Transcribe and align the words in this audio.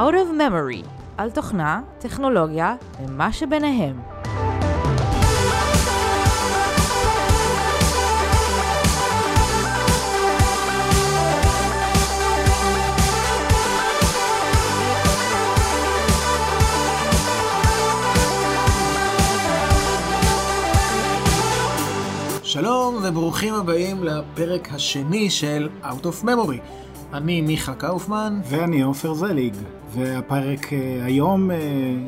Out 0.00 0.14
of 0.14 0.32
Memory, 0.38 0.86
על 1.16 1.30
תוכנה, 1.30 1.80
טכנולוגיה 1.98 2.74
ומה 3.00 3.32
שביניהם. 3.32 4.00
שלום 22.42 22.96
וברוכים 23.02 23.54
הבאים 23.54 24.04
לפרק 24.04 24.68
השני 24.72 25.30
של 25.30 25.68
Out 25.82 26.04
of 26.04 26.24
Memory. 26.24 26.89
אני 27.12 27.40
מיכה 27.40 27.74
קאופמן. 27.74 28.40
ואני 28.44 28.82
עופר 28.82 29.14
זליג, 29.14 29.54
והפרק 29.94 30.72
אה, 30.72 31.04
היום 31.04 31.50
אה, 31.50 31.56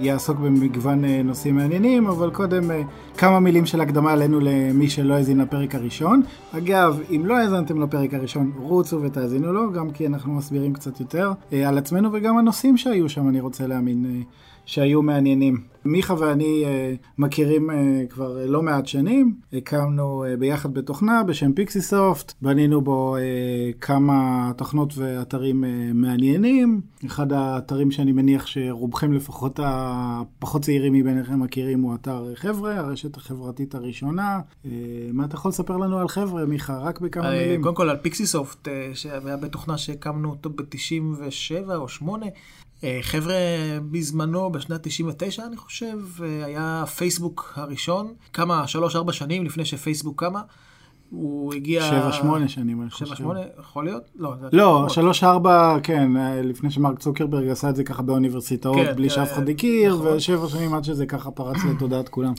יעסוק 0.00 0.38
במגוון 0.38 1.04
אה, 1.04 1.22
נושאים 1.24 1.56
מעניינים, 1.56 2.06
אבל 2.06 2.30
קודם 2.30 2.70
כמה 3.16 3.40
מילים 3.40 3.66
של 3.66 3.80
הקדמה 3.80 4.12
עלינו 4.12 4.40
למי 4.40 4.90
שלא 4.90 5.14
האזין 5.14 5.40
לפרק 5.40 5.74
הראשון. 5.74 6.22
אגב, 6.58 7.00
אם 7.10 7.26
לא 7.26 7.36
האזנתם 7.36 7.82
לפרק 7.82 8.14
הראשון, 8.14 8.52
רוצו 8.56 9.02
ותאזינו 9.02 9.52
לו, 9.52 9.72
גם 9.72 9.90
כי 9.90 10.06
אנחנו 10.06 10.32
מסבירים 10.32 10.72
קצת 10.72 11.00
יותר 11.00 11.32
על 11.66 11.78
עצמנו 11.78 12.08
וגם 12.12 12.38
הנושאים 12.38 12.76
שהיו 12.76 13.08
שם, 13.08 13.28
אני 13.28 13.40
רוצה 13.40 13.66
להאמין. 13.66 14.22
שהיו 14.66 15.02
מעניינים. 15.02 15.72
מיכה 15.84 16.14
ואני 16.18 16.64
uh, 16.64 16.98
מכירים 17.18 17.70
uh, 17.70 17.74
כבר 18.12 18.36
uh, 18.36 18.50
לא 18.50 18.62
מעט 18.62 18.86
שנים, 18.86 19.34
הקמנו 19.52 20.24
ביחד 20.38 20.74
בתוכנה 20.74 21.22
בשם 21.22 21.52
פיקסיסופט, 21.52 22.32
בנינו 22.42 22.80
בו 22.80 23.16
כמה 23.80 24.50
תוכנות 24.56 24.98
ואתרים 24.98 25.64
מעניינים. 25.94 26.80
אחד 27.06 27.32
האתרים 27.32 27.90
שאני 27.90 28.12
מניח 28.12 28.46
שרובכם 28.46 29.12
לפחות 29.12 29.60
הפחות 29.62 30.62
צעירים 30.62 30.92
מביניכם 30.92 31.40
מכירים 31.40 31.80
הוא 31.80 31.94
אתר 31.94 32.34
חבר'ה, 32.34 32.76
הרשת 32.76 33.16
החברתית 33.16 33.74
הראשונה. 33.74 34.40
מה 35.12 35.24
אתה 35.24 35.34
יכול 35.34 35.48
לספר 35.48 35.76
לנו 35.76 35.98
על 35.98 36.08
חבר'ה, 36.08 36.44
מיכה? 36.44 36.78
רק 36.78 37.00
בכמה 37.00 37.30
מילים. 37.30 37.62
קודם 37.62 37.74
כל 37.74 37.90
על 37.90 37.96
פיקסיסופט, 37.96 38.68
שהיה 38.94 39.36
בתוכנה 39.36 39.78
שהקמנו 39.78 40.30
אותו 40.30 40.50
ב-97 40.50 41.74
או 41.74 41.88
8. 41.88 42.26
אה, 42.84 42.98
חבר'ה, 43.02 43.34
בזמנו, 43.90 44.52
בשנת 44.52 44.80
99, 44.82 45.42
אני 45.46 45.56
חושב, 45.56 45.98
אה, 46.22 46.44
היה 46.44 46.84
פייסבוק 46.96 47.52
הראשון, 47.56 48.14
כמה, 48.32 48.66
שלוש-ארבע 48.66 49.12
שנים 49.12 49.44
לפני 49.44 49.64
שפייסבוק 49.64 50.20
קמה. 50.20 50.42
הוא 51.10 51.54
הגיע... 51.54 51.82
שבע, 51.82 52.12
שמונה 52.12 52.48
שנים, 52.48 52.82
אני 52.82 52.90
חושב. 52.90 53.06
שבע, 53.06 53.16
שמונה, 53.16 53.40
יכול 53.60 53.84
להיות? 53.84 54.02
לא, 54.16 54.34
לא 54.52 54.88
שלוש, 54.88 55.24
ארבע, 55.24 55.76
כן, 55.82 56.16
אה, 56.16 56.42
לפני 56.42 56.70
שמרק 56.70 56.98
צוקרברג 56.98 57.48
עשה 57.48 57.70
את 57.70 57.76
זה 57.76 57.84
ככה 57.84 58.02
באוניברסיטאות, 58.02 58.76
כן, 58.76 58.96
בלי 58.96 59.10
שאף 59.10 59.32
אחד 59.32 59.48
הכיר, 59.48 59.94
נכון. 59.94 60.16
ושבע 60.16 60.48
שנים 60.48 60.74
עד 60.74 60.84
שזה 60.84 61.06
ככה 61.06 61.30
פרץ 61.30 61.56
לתודעת 61.70 62.08
כולם. 62.08 62.32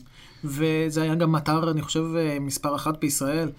וזה 0.43 1.01
היה 1.01 1.15
גם 1.15 1.35
אתר, 1.35 1.71
אני 1.71 1.81
חושב, 1.81 2.05
מספר 2.41 2.75
אחת 2.75 2.99
בישראל. 2.99 3.49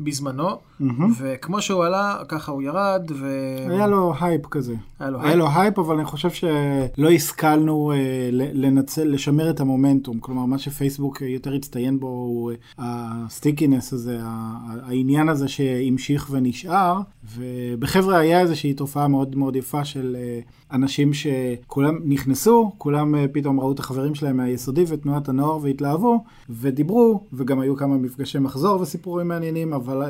בזמנו, 0.00 0.50
mm-hmm. 0.50 0.84
וכמו 1.18 1.62
שהוא 1.62 1.84
עלה, 1.84 2.16
ככה 2.28 2.52
הוא 2.52 2.62
ירד. 2.62 3.10
ו... 3.20 3.26
היה 3.70 3.86
לו 3.86 4.14
הייפ 4.20 4.46
כזה. 4.46 4.74
היה 5.00 5.10
לו, 5.10 5.18
היה 5.18 5.28
הייפ. 5.28 5.38
לו 5.38 5.48
הייפ, 5.48 5.78
אבל 5.78 5.94
אני 5.94 6.04
חושב 6.04 6.30
שלא 6.30 7.10
השכלנו 7.10 7.92
אה, 7.92 8.28
לנצל, 8.32 9.04
לשמר 9.04 9.50
את 9.50 9.60
המומנטום. 9.60 10.20
כלומר, 10.20 10.44
מה 10.44 10.58
שפייסבוק 10.58 11.22
יותר 11.22 11.54
הצטיין 11.54 12.00
בו 12.00 12.06
הוא 12.06 12.50
אה, 12.50 12.56
ה 12.78 12.88
stickiness 12.88 13.92
הזה, 13.92 14.18
העניין 14.22 15.28
הזה 15.28 15.48
שהמשיך 15.48 16.28
ונשאר, 16.30 17.00
ובחבר'ה 17.36 18.18
היה 18.18 18.40
איזושהי 18.40 18.74
תופעה 18.74 19.08
מאוד 19.08 19.36
מאוד 19.36 19.56
יפה 19.56 19.84
של 19.84 20.16
אה, 20.18 20.40
אנשים 20.74 21.10
שכולם 21.12 21.98
נכנסו, 22.04 22.72
כולם 22.78 23.14
אה, 23.14 23.24
פתאום 23.32 23.60
ראו 23.60 23.72
את 23.72 23.78
החברים 23.78 24.14
שלהם 24.14 24.36
מהיסודי 24.36 24.84
ותנועת 24.88 25.28
הנוער 25.28 25.58
והתלהבו, 25.62 26.24
ודיברו, 26.50 27.24
וגם 27.32 27.60
היו 27.60 27.76
כמה 27.76 27.96
מפגשי 27.96 28.38
מחזור 28.38 28.80
וסיפורים 28.80 29.28
מעניינים, 29.28 29.72
אבל 29.72 30.02
אה, 30.02 30.08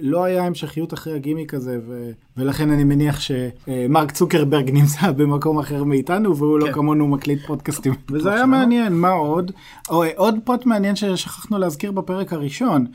לא 0.00 0.24
היה 0.24 0.44
המשכיות 0.44 0.94
אחרי 0.94 1.14
הגימיק 1.14 1.54
הזה, 1.54 1.78
ו... 1.86 2.10
ולכן 2.36 2.70
אני 2.70 2.84
מניח 2.84 3.20
שמרק 3.20 4.12
צוקרברג 4.12 4.70
נמצא 4.78 5.10
במקום 5.10 5.58
אחר 5.58 5.84
מאיתנו, 5.84 6.36
והוא 6.36 6.58
לא 6.58 6.64
כן. 6.64 6.70
לא 6.70 6.74
כמונו 6.74 7.08
מקליט 7.08 7.38
פודקאסטים. 7.46 7.92
וזה 8.12 8.32
היה 8.32 8.46
מעניין, 8.46 8.92
מה 8.92 9.10
עוד? 9.10 9.52
או, 9.90 10.04
עוד 10.16 10.34
פוט 10.44 10.66
מעניין 10.66 10.96
ששכחנו 10.96 11.58
להזכיר 11.58 11.92
בפרק 11.92 12.32
הראשון. 12.32 12.86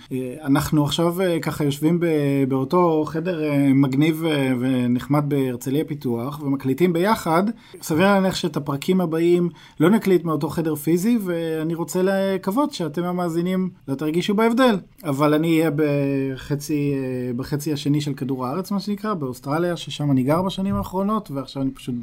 אנחנו 0.43 0.83
עכשיו 0.83 1.15
ככה 1.41 1.63
יושבים 1.63 1.99
באותו 2.47 3.03
חדר 3.07 3.41
מגניב 3.73 4.23
ונחמד 4.59 5.23
בהרצליה 5.27 5.85
פיתוח, 5.85 6.41
ומקליטים 6.43 6.90
מקליטים 6.91 6.93
ביחד, 6.93 7.43
סביר 7.81 8.05
להניח 8.05 8.35
שאת 8.35 8.57
הפרקים 8.57 9.01
הבאים 9.01 9.49
לא 9.79 9.89
נקליט 9.89 10.23
מאותו 10.23 10.49
חדר 10.49 10.75
פיזי, 10.75 11.17
ואני 11.25 11.75
רוצה 11.75 12.01
לקוות 12.03 12.73
שאתם 12.73 13.03
המאזינים 13.03 13.69
לא 13.87 13.95
תרגישו 13.95 14.33
בהבדל. 14.33 14.77
אבל 15.03 15.33
אני 15.33 15.59
אהיה 15.59 15.71
בחצי, 15.75 16.93
בחצי 17.35 17.73
השני 17.73 18.01
של 18.01 18.13
כדור 18.13 18.45
הארץ, 18.45 18.71
מה 18.71 18.79
שנקרא, 18.79 19.13
באוסטרליה, 19.13 19.77
ששם 19.77 20.11
אני 20.11 20.23
גר 20.23 20.41
בשנים 20.41 20.75
האחרונות, 20.75 21.31
ועכשיו 21.31 21.61
אני 21.61 21.71
פשוט 21.71 21.95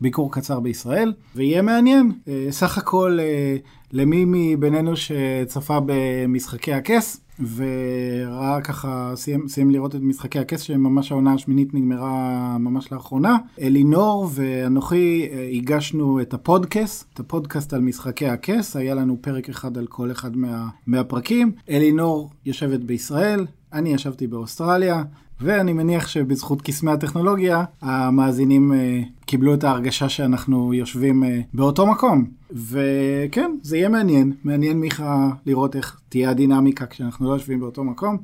בביקור 0.00 0.32
קצר 0.32 0.60
בישראל, 0.60 1.12
ויהיה 1.36 1.62
מעניין. 1.62 2.12
אה, 2.28 2.46
סך 2.50 2.78
הכל, 2.78 3.18
אה, 3.20 3.56
למי 3.92 4.24
מבינינו 4.26 4.96
שצפה 4.96 5.78
במשחקי 5.86 6.72
הכס, 6.72 7.20
וראה 7.40 8.60
ככה, 8.60 9.12
סיים, 9.14 9.48
סיים 9.48 9.70
לראות 9.70 9.94
את 9.94 10.00
משחקי 10.00 10.38
הכס 10.38 10.60
שממש 10.60 11.12
העונה 11.12 11.34
השמינית 11.34 11.74
נגמרה 11.74 12.56
ממש 12.58 12.92
לאחרונה. 12.92 13.36
אלינור 13.60 14.30
ואנוכי 14.34 15.28
אה, 15.32 15.48
הגשנו 15.52 16.20
את 16.20 16.34
הפודקאסט, 16.34 17.06
את 17.14 17.20
הפודקאסט 17.20 17.72
על 17.72 17.80
משחקי 17.80 18.26
הכס, 18.26 18.76
היה 18.76 18.94
לנו 18.94 19.16
פרק 19.20 19.48
אחד 19.48 19.78
על 19.78 19.86
כל 19.86 20.10
אחד 20.10 20.36
מה, 20.36 20.68
מהפרקים. 20.86 21.52
אלינור 21.70 22.30
יושבת 22.46 22.80
בישראל, 22.80 23.46
אני 23.72 23.94
ישבתי 23.94 24.26
באוסטרליה, 24.26 25.02
ואני 25.42 25.72
מניח 25.72 26.08
שבזכות 26.08 26.62
קסמי 26.62 26.90
הטכנולוגיה, 26.90 27.64
המאזינים 27.82 28.72
uh, 28.72 29.26
קיבלו 29.26 29.54
את 29.54 29.64
ההרגשה 29.64 30.08
שאנחנו 30.08 30.74
יושבים 30.74 31.22
uh, 31.22 31.26
באותו 31.54 31.86
מקום. 31.86 32.24
וכן, 32.50 33.56
זה 33.62 33.76
יהיה 33.76 33.88
מעניין. 33.88 34.32
מעניין, 34.44 34.80
מיכה, 34.80 35.30
לראות 35.46 35.76
איך 35.76 36.00
תהיה 36.08 36.30
הדינמיקה 36.30 36.86
כשאנחנו 36.86 37.28
לא 37.28 37.32
יושבים 37.32 37.60
באותו 37.60 37.84
מקום. 37.84 38.18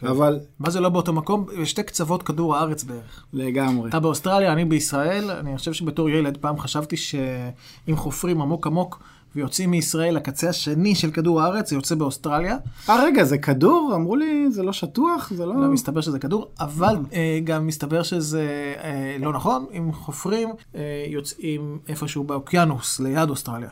כן. 0.00 0.06
אבל... 0.06 0.40
מה 0.58 0.70
זה 0.70 0.80
לא 0.80 0.88
באותו 0.88 1.12
מקום? 1.12 1.46
בשתי 1.60 1.82
קצוות 1.82 2.22
כדור 2.22 2.56
הארץ 2.56 2.84
בערך. 2.84 3.24
לגמרי. 3.32 3.88
אתה 3.88 4.00
באוסטרליה, 4.00 4.52
אני 4.52 4.64
בישראל. 4.64 5.30
אני 5.30 5.58
חושב 5.58 5.72
שבתור 5.72 6.10
ילד 6.10 6.36
פעם 6.36 6.58
חשבתי 6.58 6.96
שאם 6.96 7.96
חופרים 7.96 8.40
עמוק 8.40 8.66
עמוק 8.66 9.02
ויוצאים 9.36 9.70
מישראל 9.70 10.14
לקצה 10.14 10.48
השני 10.48 10.94
של 10.94 11.10
כדור 11.10 11.40
הארץ, 11.40 11.70
זה 11.70 11.76
יוצא 11.76 11.94
באוסטרליה. 11.94 12.56
אה, 12.88 13.04
רגע, 13.04 13.24
זה 13.24 13.38
כדור? 13.38 13.92
אמרו 13.94 14.16
לי, 14.16 14.46
זה 14.50 14.62
לא 14.62 14.72
שטוח? 14.72 15.32
זה 15.34 15.46
לא... 15.46 15.54
לא, 15.54 15.68
מסתבר 15.68 16.00
שזה 16.00 16.18
כדור, 16.18 16.50
אבל 16.60 16.96
אה, 17.12 17.38
גם 17.44 17.66
מסתבר 17.66 18.02
שזה 18.02 18.74
אה, 18.82 19.16
לא 19.20 19.32
נכון. 19.32 19.66
אם 19.78 19.92
חופרים, 19.92 20.48
אה, 20.74 21.04
יוצאים 21.08 21.78
איפשהו 21.88 22.24
באוקיינוס, 22.24 23.00
ליד 23.00 23.30
אוסטרליה. 23.30 23.70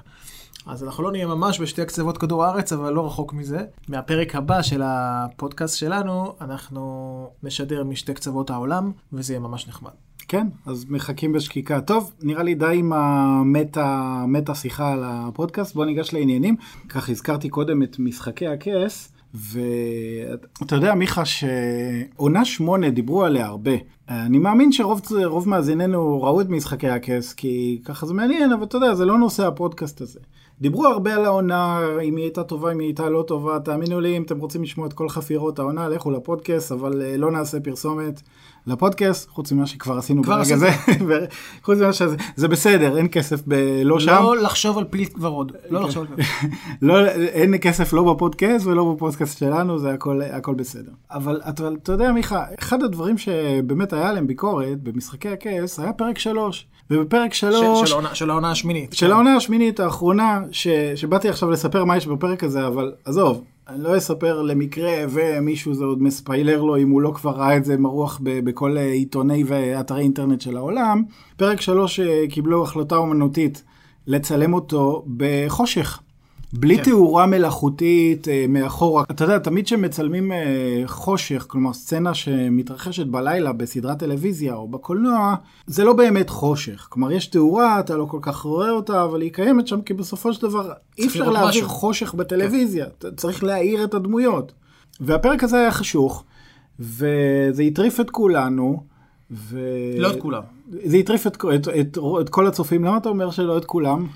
אז 0.67 0.85
אנחנו 0.85 1.03
לא 1.03 1.13
נהיה 1.13 1.27
ממש 1.27 1.61
בשתי 1.61 1.83
הקצוות 1.83 2.19
כדור 2.19 2.45
הארץ, 2.45 2.73
אבל 2.73 2.93
לא 2.93 3.07
רחוק 3.07 3.33
מזה. 3.33 3.65
מהפרק 3.89 4.35
הבא 4.35 4.63
של 4.63 4.83
הפודקאסט 4.85 5.79
שלנו, 5.79 6.35
אנחנו 6.41 7.31
נשדר 7.43 7.85
משתי 7.85 8.15
קצוות 8.15 8.51
העולם, 8.51 8.93
וזה 9.13 9.33
יהיה 9.33 9.41
ממש 9.41 9.69
נחמד. 9.69 9.91
כן, 10.33 10.47
אז 10.67 10.87
מחכים 10.89 11.33
בשקיקה. 11.33 11.81
טוב, 11.81 12.13
נראה 12.23 12.43
לי 12.43 12.55
די 12.55 12.75
עם 12.75 12.93
המטה, 12.93 14.25
מטה 14.29 14.55
שיחה 14.55 14.93
על 14.93 15.03
הפודקאסט, 15.05 15.75
בוא 15.75 15.85
ניגש 15.85 16.15
לעניינים. 16.15 16.57
כך 16.89 17.09
הזכרתי 17.09 17.49
קודם 17.49 17.83
את 17.83 17.99
משחקי 17.99 18.47
הכס, 18.47 19.13
ואתה 19.35 20.75
יודע, 20.75 20.95
מיכה, 20.95 21.23
שעונה 21.25 22.45
שמונה 22.45 22.91
דיברו 22.91 23.25
עליה 23.25 23.47
הרבה. 23.47 23.73
אני 24.09 24.39
מאמין 24.39 24.73
שרוב 24.73 25.49
מאזיננו 25.49 26.23
ראו 26.23 26.41
את 26.41 26.49
משחקי 26.49 26.89
הכס, 26.89 27.33
כי 27.33 27.81
ככה 27.85 28.07
זה 28.07 28.15
מעניין, 28.15 28.53
אבל 28.53 28.65
אתה 28.65 28.77
יודע, 28.77 28.95
זה 28.95 29.05
לא 29.05 29.19
נושא 29.19 29.47
הפודקאסט 29.47 30.01
הזה. 30.01 30.21
דיברו 30.61 30.87
הרבה 30.87 31.15
על 31.15 31.25
העונה, 31.25 31.81
אם 32.03 32.17
היא 32.17 32.25
הייתה 32.25 32.45
טובה, 32.45 32.73
אם 32.73 32.79
היא 32.79 32.89
הייתה 32.89 33.09
לא 33.09 33.25
טובה. 33.27 33.61
תאמינו 33.61 34.01
לי, 34.01 34.17
אם 34.17 34.23
אתם 34.23 34.39
רוצים 34.39 34.63
לשמוע 34.63 34.87
את 34.87 34.93
כל 34.93 35.09
חפירות 35.09 35.59
העונה, 35.59 35.89
לכו 35.89 36.11
לפודקאסט, 36.11 36.73
אבל 36.73 37.03
אה, 37.03 37.17
לא 37.17 37.31
נעשה 37.31 37.61
פרסומת. 37.61 38.23
לפודקאסט, 38.67 39.29
חוץ 39.29 39.53
ממה 39.53 39.67
שכבר 39.67 39.99
עשינו 39.99 40.23
כבר 40.23 40.37
ברגע 40.37 40.57
זה, 40.57 40.71
חוץ 41.65 41.79
ממה 41.79 41.93
שזה, 41.93 42.17
זה 42.37 42.49
בסדר, 42.49 42.97
אין 42.97 43.09
כסף 43.13 43.43
ב... 43.49 43.55
לא 43.85 44.01
שם. 44.01 44.13
לא 44.23 44.37
לחשוב 44.37 44.79
על 44.79 44.85
פיל 44.85 45.15
ורוד, 45.21 45.53
לא 45.71 45.79
כן. 45.79 45.85
לחשוב 45.85 46.03
על 46.03 46.09
פיל. 46.15 46.29
לא, 46.83 47.07
אין 47.09 47.55
כסף 47.61 47.93
לא 47.93 48.15
בפודקאסט 48.15 48.67
ולא 48.67 48.93
בפודקאסט 48.93 49.39
שלנו, 49.39 49.79
זה 49.79 49.93
הכל, 49.93 50.23
הכל 50.23 50.55
בסדר. 50.55 50.93
אבל 51.11 51.41
אתה 51.83 51.93
יודע, 51.93 52.13
מיכה, 52.13 52.45
אחד 52.59 52.83
הדברים 52.83 53.19
שבאמת 53.19 53.93
היה 53.93 54.13
להם 54.13 54.27
ביקורת 54.27 54.83
במשחקי 54.83 55.29
הכס, 55.29 55.79
היה 55.79 55.93
פרק 55.93 56.19
שלוש. 56.19 56.67
ובפרק 56.91 57.35
שלוש... 57.35 57.91
של, 57.91 57.97
של, 57.97 58.15
של 58.15 58.31
העונה 58.31 58.51
השמינית. 58.51 58.93
של 58.93 59.13
העונה 59.13 59.37
השמינית 59.37 59.81
האחרונה, 59.81 60.41
ש, 60.53 60.69
שבאתי 60.95 61.29
עכשיו 61.29 61.51
לספר 61.51 61.85
מה 61.85 61.97
יש 61.97 62.07
בפרק 62.07 62.45
הזה, 62.45 62.67
אבל 62.67 62.93
עזוב, 63.05 63.45
אני 63.69 63.83
לא 63.83 63.97
אספר 63.97 64.43
למקרה 64.43 64.93
ומישהו 65.11 65.75
זה 65.75 65.85
עוד 65.85 66.03
מספיילר 66.03 66.63
לו 66.63 66.77
אם 66.77 66.91
הוא 66.91 67.03
לא 67.03 67.13
כבר 67.15 67.31
ראה 67.31 67.57
את 67.57 67.65
זה 67.65 67.77
מרוח 67.77 68.21
בכל 68.23 68.77
עיתוני 68.77 69.45
ואתרי 69.47 70.01
אינטרנט 70.01 70.41
של 70.41 70.57
העולם. 70.57 71.03
פרק 71.37 71.61
3 71.61 72.01
קיבלו 72.31 72.63
החלטה 72.63 72.97
אומנותית 72.97 73.63
לצלם 74.07 74.55
אותו 74.55 75.05
בחושך. 75.17 76.02
בלי 76.53 76.77
כן. 76.77 76.83
תאורה 76.83 77.27
מלאכותית 77.27 78.29
אה, 78.29 78.45
מאחורה. 78.49 79.05
אתה 79.11 79.25
יודע, 79.25 79.39
תמיד 79.39 79.65
כשמצלמים 79.65 80.33
אה, 80.33 80.83
חושך, 80.87 81.45
כלומר 81.49 81.73
סצנה 81.73 82.15
שמתרחשת 82.15 83.07
בלילה 83.07 83.53
בסדרת 83.53 83.99
טלוויזיה 83.99 84.55
או 84.55 84.69
בקולנוע, 84.69 85.35
זה 85.67 85.85
לא 85.85 85.93
באמת 85.93 86.31
חושך. 86.31 86.87
כלומר, 86.91 87.13
יש 87.13 87.27
תאורה, 87.27 87.81
אתה 87.81 87.97
לא 87.97 88.05
כל 88.05 88.19
כך 88.23 88.37
רואה 88.43 88.71
אותה, 88.71 89.05
אבל 89.05 89.21
היא 89.21 89.33
קיימת 89.33 89.67
שם, 89.67 89.83
כי 89.83 89.95
בסופו 89.95 90.33
של 90.33 90.43
דבר 90.43 90.73
אי 90.99 91.07
אפשר 91.07 91.31
להעביר. 91.31 91.65
חושך 91.65 92.15
בטלוויזיה. 92.15 92.87
כן. 93.01 93.09
צריך 93.17 93.45
להאיר 93.45 93.85
את 93.85 93.95
הדמויות. 93.95 94.53
והפרק 95.01 95.45
הזה 95.45 95.57
היה 95.57 95.71
חשוך, 95.71 96.25
וזה 96.81 97.63
הטריף 97.63 98.01
את 98.01 98.11
כולנו. 98.11 98.83
ו... 99.31 99.59
לא 99.99 100.11
את 100.11 100.21
כולם. 100.21 100.43
זה 100.85 100.97
הטריף 100.97 101.27
את, 101.27 101.45
את, 101.55 101.69
את, 101.69 101.99
את 102.21 102.29
כל 102.29 102.47
הצופים. 102.47 102.85
למה 102.85 102.97
אתה 102.97 103.09
אומר 103.09 103.31
שלא 103.31 103.59
את 103.59 103.65
כולם? 103.65 104.07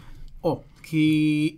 או, 0.44 0.60
כי 0.82 1.56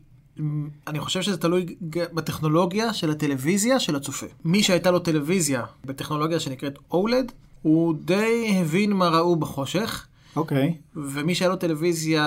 אני 0.86 1.00
חושב 1.00 1.22
שזה 1.22 1.36
תלוי 1.36 1.76
בטכנולוגיה 1.90 2.92
של 2.92 3.10
הטלוויזיה 3.10 3.80
של 3.80 3.96
הצופה. 3.96 4.26
מי 4.44 4.62
שהייתה 4.62 4.90
לו 4.90 4.98
טלוויזיה 4.98 5.64
בטכנולוגיה 5.84 6.40
שנקראת 6.40 6.78
OLED, 6.92 7.32
הוא 7.62 7.94
די 8.04 8.56
הבין 8.60 8.92
מה 8.92 9.08
ראו 9.08 9.36
בחושך. 9.36 10.06
אוקיי. 10.36 10.74
Okay. 10.76 10.98
ומי 10.98 11.34
שהיה 11.34 11.48
לו 11.48 11.56
טלוויזיה 11.56 12.24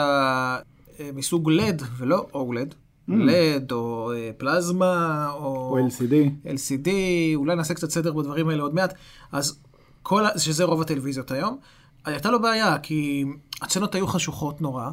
אה, 0.99 1.09
מסוג 1.13 1.51
LED 1.51 1.83
ולא 1.97 2.27
OLED, 2.33 2.73
mm. 3.09 3.13
LED 3.13 3.71
או 3.71 4.11
אה, 4.11 4.31
פלזמה 4.37 5.27
או... 5.33 5.79
או 5.79 5.87
LCD. 5.87 6.47
LCD, 6.47 6.89
אולי 7.35 7.55
נעשה 7.55 7.73
קצת 7.73 7.89
סדר 7.89 8.13
בדברים 8.13 8.49
האלה 8.49 8.63
עוד 8.63 8.75
מעט. 8.75 8.93
אז 9.31 9.59
כל, 10.03 10.23
שזה 10.37 10.63
רוב 10.63 10.81
הטלוויזיות 10.81 11.31
היום. 11.31 11.57
הייתה 12.05 12.31
לו 12.31 12.41
בעיה, 12.41 12.77
כי 12.79 13.25
הצנות 13.61 13.95
היו 13.95 14.07
חשוכות 14.07 14.61
נורא. 14.61 14.89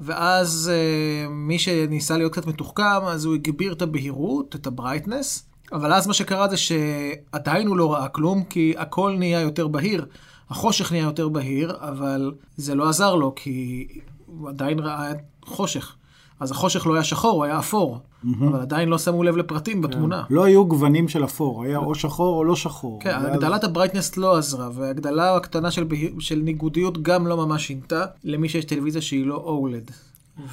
ואז 0.00 0.70
uh, 0.74 1.28
מי 1.30 1.58
שניסה 1.58 2.16
להיות 2.16 2.32
קצת 2.32 2.46
מתוחכם, 2.46 3.04
אז 3.06 3.24
הוא 3.24 3.34
הגביר 3.34 3.72
את 3.72 3.82
הבהירות, 3.82 4.54
את 4.54 4.66
הברייטנס, 4.66 5.48
אבל 5.72 5.92
אז 5.92 6.06
מה 6.06 6.14
שקרה 6.14 6.48
זה 6.48 6.56
שעדיין 6.56 7.66
הוא 7.66 7.76
לא 7.76 7.92
ראה 7.92 8.08
כלום, 8.08 8.44
כי 8.44 8.74
הכל 8.76 9.16
נהיה 9.18 9.40
יותר 9.40 9.68
בהיר. 9.68 10.06
החושך 10.50 10.92
נהיה 10.92 11.04
יותר 11.04 11.28
בהיר, 11.28 11.76
אבל 11.80 12.32
זה 12.56 12.74
לא 12.74 12.88
עזר 12.88 13.14
לו, 13.14 13.32
כי 13.36 13.86
הוא 14.26 14.48
עדיין 14.48 14.78
ראה 14.78 15.12
חושך. 15.44 15.94
אז 16.40 16.50
החושך 16.50 16.86
לא 16.86 16.94
היה 16.94 17.04
שחור, 17.04 17.32
הוא 17.32 17.44
היה 17.44 17.58
אפור. 17.58 17.98
Mm-hmm. 17.98 18.28
אבל 18.48 18.60
עדיין 18.60 18.88
לא 18.88 18.98
שמו 18.98 19.22
לב 19.22 19.36
לפרטים 19.36 19.82
כן. 19.82 19.88
בתמונה. 19.88 20.24
לא 20.30 20.44
היו 20.44 20.66
גוונים 20.66 21.08
של 21.08 21.24
אפור, 21.24 21.64
היה 21.64 21.78
או 21.78 21.94
שחור 21.94 22.38
או 22.38 22.44
לא 22.44 22.56
שחור. 22.56 23.00
כן, 23.00 23.14
הגדלת. 23.14 23.64
הברייטנס 23.64 24.16
לא 24.16 24.38
עזרה, 24.38 24.68
והגדלה 24.74 25.36
הקטנה 25.36 25.70
של, 25.70 25.86
של 26.18 26.38
ניגודיות 26.38 27.02
גם 27.02 27.26
לא 27.26 27.36
ממש 27.36 27.66
שינתה, 27.66 28.04
למי 28.24 28.48
שיש 28.48 28.64
טלוויזיה 28.64 29.02
שהיא 29.02 29.26
לא 29.26 29.60
OLED. 29.62 29.92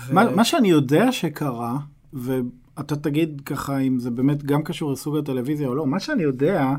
ו... 0.07 0.13
מה, 0.13 0.31
מה 0.35 0.45
שאני 0.45 0.67
יודע 0.67 1.11
שקרה, 1.11 1.77
ואתה 2.13 2.95
תגיד 2.95 3.41
ככה 3.45 3.77
אם 3.77 3.99
זה 3.99 4.11
באמת 4.11 4.43
גם 4.43 4.63
קשור 4.63 4.91
לסוג 4.91 5.17
הטלוויזיה 5.17 5.67
או 5.67 5.75
לא, 5.75 5.88
מה 5.88 5.99
שאני 5.99 6.23
יודע 6.23 6.73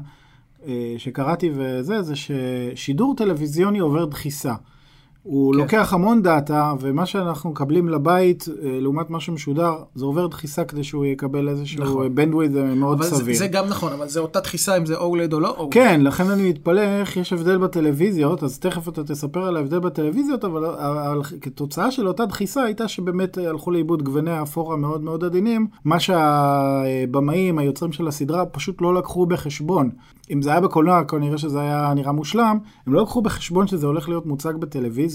אה, 0.67 0.95
שקראתי 0.99 1.51
וזה, 1.55 2.03
זה 2.03 2.15
ששידור 2.17 3.15
טלוויזיוני 3.17 3.79
עובר 3.79 4.05
דחיסה. 4.05 4.55
הוא 5.27 5.53
כן. 5.53 5.59
לוקח 5.59 5.93
המון 5.93 6.23
דאטה, 6.23 6.73
ומה 6.81 7.07
שאנחנו 7.07 7.51
מקבלים 7.51 7.89
לבית, 7.89 8.47
אה, 8.49 8.81
לעומת 8.81 9.11
מה 9.11 9.21
שמשודר, 9.21 9.75
זה 9.95 10.05
עובר 10.05 10.27
דחיסה 10.27 10.65
כדי 10.65 10.85
שהוא 10.85 11.05
יקבל 11.05 11.49
איזשהו 11.49 11.85
נכון. 11.85 12.15
bandwidth 12.17 12.77
מאוד 12.77 13.01
אבל 13.01 13.11
סביר. 13.11 13.35
זה, 13.35 13.39
זה 13.39 13.47
גם 13.47 13.67
נכון, 13.67 13.93
אבל 13.93 14.09
זה 14.09 14.21
אותה 14.21 14.41
דחיסה 14.41 14.77
אם 14.77 14.87
זה 14.87 14.97
OLED 14.97 15.33
או 15.33 15.41
לא 15.41 15.57
OLED. 15.59 15.71
כן, 15.71 16.01
לכן 16.03 16.31
אני 16.31 16.49
מתפלא 16.49 16.81
איך 16.81 17.17
יש 17.17 17.33
הבדל 17.33 17.59
בטלוויזיות, 17.59 18.43
אז 18.43 18.59
תכף 18.59 18.89
אתה 18.89 19.05
תספר 19.05 19.43
על 19.45 19.57
ההבדל 19.57 19.79
בטלוויזיות, 19.79 20.45
אבל 20.45 21.23
כתוצאה 21.41 21.91
של 21.91 22.09
אותה 22.09 22.27
דחיסה 22.27 22.63
הייתה 22.63 22.89
שבאמת 22.89 23.39
הלכו 23.39 23.71
לאיבוד 23.71 24.03
גווני 24.03 24.31
האפור 24.31 24.73
המאוד 24.73 25.03
מאוד 25.03 25.25
עדינים, 25.25 25.67
מה 25.85 26.01
שהבמאים, 26.01 27.59
היוצרים 27.59 27.93
של 27.93 28.09
הסדרה, 28.09 28.47
פשוט 28.47 28.83
לא 28.83 28.95
לקחו 28.95 29.27
בחשבון. 29.27 29.91
אם 30.31 30.43
זה 30.43 30.51
היה 30.51 30.61
בקולנוע, 30.61 31.05
כנראה 31.05 31.39
שזה 31.39 31.61
היה 31.61 31.93
נראה 31.95 32.13
מושלם, 32.13 32.59
הם 32.87 32.93
לא 32.93 33.03
לקחו 33.03 33.23
בחשבון 33.23 33.67
שזה 33.67 33.87
הולך 33.87 34.09
להיות 34.09 34.27
מוצג 34.27 34.57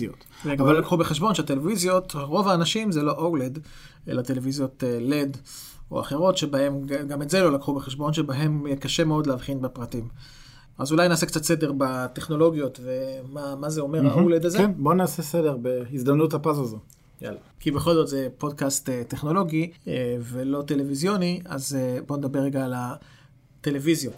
בטלוויזיות. 0.07 0.25
אבל 0.59 0.79
לקחו 0.79 0.97
בחשבון 0.97 1.35
שהטלוויזיות, 1.35 2.13
רוב 2.15 2.47
האנשים 2.47 2.91
זה 2.91 3.03
לא 3.03 3.31
OLED, 3.31 3.59
אלא 4.07 4.21
טלוויזיות 4.21 4.83
אה, 4.83 4.99
LED 4.99 5.37
או 5.91 6.01
אחרות, 6.01 6.37
שבהם, 6.37 6.85
גם 6.85 7.21
את 7.21 7.29
זה 7.29 7.41
לא 7.41 7.51
לקחו 7.51 7.75
בחשבון, 7.75 8.13
שבהם 8.13 8.75
קשה 8.75 9.03
מאוד 9.03 9.27
להבחין 9.27 9.61
בפרטים. 9.61 10.07
אז 10.77 10.91
אולי 10.91 11.07
נעשה 11.07 11.25
קצת 11.25 11.43
סדר 11.43 11.71
בטכנולוגיות 11.77 12.79
ומה 12.83 13.69
זה 13.69 13.81
אומר 13.81 14.07
ה-OLED 14.07 14.45
הזה. 14.45 14.57
כן, 14.57 14.71
בוא 14.77 14.93
נעשה 14.93 15.21
סדר 15.21 15.57
בהזדמנות 15.57 16.33
הפז 16.33 16.59
הזו. 16.59 16.79
יאללה. 17.21 17.39
כי 17.59 17.71
בכל 17.71 17.93
זאת 17.93 18.07
זה 18.07 18.27
פודקאסט 18.37 18.89
אה, 18.89 19.03
טכנולוגי 19.07 19.71
אה, 19.87 20.15
ולא 20.19 20.61
טלוויזיוני, 20.61 21.41
אז 21.45 21.77
בואו 22.07 22.19
נדבר 22.19 22.39
רגע 22.39 22.65
על 22.65 22.73
הטלוויזיות. 22.77 24.13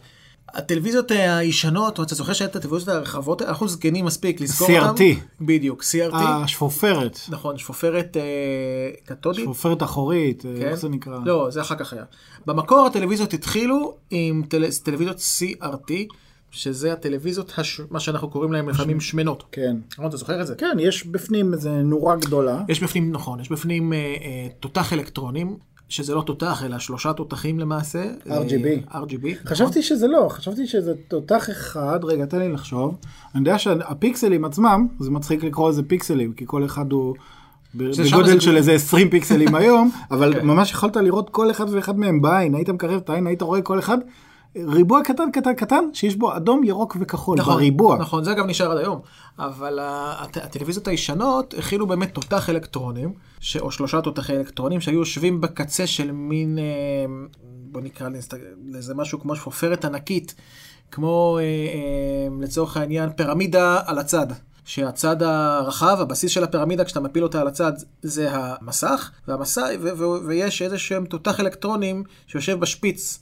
הטלוויזיות 0.53 1.11
הישנות, 1.11 1.99
אתה 1.99 2.15
זוכר 2.15 2.33
שהייתה 2.33 2.59
הטלוויזיות 2.59 2.97
הרחבות, 2.97 3.41
אנחנו 3.41 3.67
זקנים 3.67 4.05
מספיק 4.05 4.41
לזכור 4.41 4.67
CRT. 4.67 4.71
אותם. 4.81 4.95
CRT. 4.95 5.21
בדיוק, 5.41 5.83
CRT. 5.83 6.15
השפופרת. 6.15 7.19
נכון, 7.29 7.57
שפופרת 7.57 8.17
אה, 8.17 8.91
קתודית. 9.05 9.43
שפופרת 9.43 9.83
אחורית, 9.83 10.41
כן? 10.41 10.67
איך 10.67 10.75
זה 10.75 10.89
נקרא? 10.89 11.19
לא, 11.25 11.47
זה 11.51 11.61
אחר 11.61 11.75
כך 11.75 11.93
היה. 11.93 12.03
במקור 12.45 12.87
הטלוויזיות 12.87 13.33
התחילו 13.33 13.95
עם 14.09 14.43
טל... 14.49 14.71
טלוויזיות 14.83 15.17
CRT. 15.17 15.93
שזה 16.51 16.93
הטלוויזיות, 16.93 17.53
הש... 17.57 17.81
מה 17.91 17.99
שאנחנו 17.99 18.29
קוראים 18.29 18.53
להם 18.53 18.69
לפעמים 18.69 18.99
שמנות. 18.99 19.43
כן. 19.51 19.75
נכון, 19.93 20.05
אתה 20.05 20.17
זוכר 20.17 20.41
את 20.41 20.47
זה? 20.47 20.55
כן, 20.55 20.77
יש 20.79 21.05
בפנים 21.05 21.53
איזה 21.53 21.69
נורה 21.69 22.15
גדולה. 22.15 22.61
יש 22.69 22.83
בפנים, 22.83 23.11
נכון, 23.11 23.39
יש 23.39 23.51
בפנים 23.51 23.93
אה, 23.93 23.97
אה, 23.97 24.47
תותח 24.59 24.93
אלקטרונים, 24.93 25.57
שזה 25.93 26.15
לא 26.15 26.21
תותח, 26.21 26.63
אלא 26.65 26.79
שלושה 26.79 27.13
תותחים 27.13 27.59
למעשה. 27.59 28.03
RGB. 28.25 28.91
RGB. 28.91 29.25
חשבתי 29.45 29.69
נכון? 29.69 29.81
שזה 29.81 30.07
לא, 30.07 30.27
חשבתי 30.29 30.67
שזה 30.67 30.93
תותח 31.07 31.49
אחד, 31.49 31.99
רגע, 32.03 32.25
תן 32.25 32.39
לי 32.39 32.49
לחשוב. 32.49 32.97
אני 33.35 33.41
יודע 33.41 33.59
שהפיקסלים 33.59 34.45
עצמם, 34.45 34.87
זה 34.99 35.11
מצחיק 35.11 35.43
לקרוא 35.43 35.69
לזה 35.69 35.83
פיקסלים, 35.83 36.33
כי 36.33 36.45
כל 36.47 36.65
אחד 36.65 36.91
הוא... 36.91 37.15
בגודל 37.75 38.39
של 38.39 38.57
איזה 38.57 38.73
20 38.73 39.09
פיקסלים 39.09 39.55
היום, 39.59 39.91
אבל 40.11 40.33
כן. 40.33 40.45
ממש 40.45 40.71
יכולת 40.71 40.97
לראות 40.97 41.29
כל 41.29 41.51
אחד 41.51 41.65
ואחד 41.69 41.99
מהם 41.99 42.21
בעין, 42.21 42.55
היית 42.55 42.69
מקרב 42.69 43.01
את 43.03 43.09
העין, 43.09 43.27
היית 43.27 43.41
רואה 43.41 43.61
כל 43.61 43.79
אחד 43.79 43.97
ריבוע 44.55 45.03
קטן 45.03 45.31
קטן 45.31 45.53
קטן 45.53 45.83
שיש 45.93 46.15
בו 46.15 46.35
אדום 46.35 46.63
ירוק 46.63 46.97
וכחול 46.99 47.37
נכון, 47.37 47.55
בריבוע. 47.55 47.97
נכון 47.97 48.23
זה 48.23 48.33
גם 48.33 48.49
נשאר 48.49 48.71
עד 48.71 48.77
היום 48.77 49.01
אבל 49.39 49.79
הט, 49.81 50.37
הטלוויזיות 50.37 50.87
הישנות 50.87 51.53
הכילו 51.57 51.87
באמת 51.87 52.13
תותח 52.13 52.49
אלקטרונים 52.49 53.13
ש, 53.39 53.57
או 53.57 53.71
שלושה 53.71 54.01
תותחי 54.01 54.37
אלקטרונים 54.37 54.81
שהיו 54.81 54.99
יושבים 54.99 55.41
בקצה 55.41 55.87
של 55.87 56.11
מין 56.11 56.59
אה, 56.59 56.63
בוא 57.71 57.81
נקרא 57.81 58.09
לזה 58.65 58.95
משהו 58.95 59.19
כמו 59.19 59.35
שפופרת 59.35 59.85
ענקית 59.85 60.35
כמו 60.91 61.37
אה, 61.39 61.43
אה, 61.43 62.27
לצורך 62.41 62.77
העניין 62.77 63.09
פירמידה 63.09 63.81
על 63.85 63.99
הצד. 63.99 64.27
שהצד 64.65 65.23
הרחב, 65.23 65.97
הבסיס 66.01 66.31
של 66.31 66.43
הפירמידה, 66.43 66.85
כשאתה 66.85 66.99
מפיל 66.99 67.23
אותה 67.23 67.41
על 67.41 67.47
הצד, 67.47 67.73
זה 68.01 68.29
המסך, 68.31 69.11
והמסך, 69.27 69.67
ויש 70.25 70.61
איזה 70.61 70.77
שהם 70.77 71.05
תותח 71.05 71.39
אלקטרונים 71.39 72.03
שיושב 72.27 72.59
בשפיץ 72.59 73.19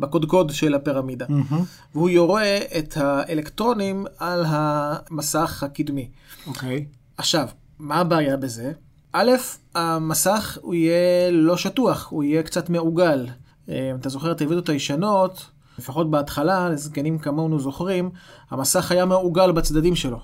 בקודקוד 0.00 0.50
של 0.50 0.74
הפירמידה. 0.74 1.26
Mm-hmm. 1.26 1.54
והוא 1.94 2.10
יורה 2.10 2.56
את 2.78 2.96
האלקטרונים 2.96 4.06
על 4.18 4.44
המסך 4.48 5.62
הקדמי. 5.62 6.10
אוקיי. 6.46 6.86
Okay. 6.88 6.96
עכשיו, 7.16 7.48
מה 7.78 7.96
הבעיה 7.96 8.36
בזה? 8.36 8.72
א', 9.12 9.30
המסך 9.74 10.58
הוא 10.62 10.74
יהיה 10.74 11.30
לא 11.30 11.56
שטוח, 11.56 12.06
הוא 12.10 12.24
יהיה 12.24 12.42
קצת 12.42 12.70
מעוגל. 12.70 13.26
אה, 13.68 13.92
אתה 14.00 14.08
זוכר 14.08 14.30
את 14.30 14.36
הטלוויזיות 14.36 14.68
הישנות, 14.68 15.46
לפחות 15.78 16.10
בהתחלה, 16.10 16.76
זקנים 16.76 17.18
כמונו 17.18 17.58
זוכרים, 17.58 18.10
המסך 18.50 18.92
היה 18.92 19.04
מעוגל 19.04 19.52
בצדדים 19.52 19.96
שלו. 19.96 20.18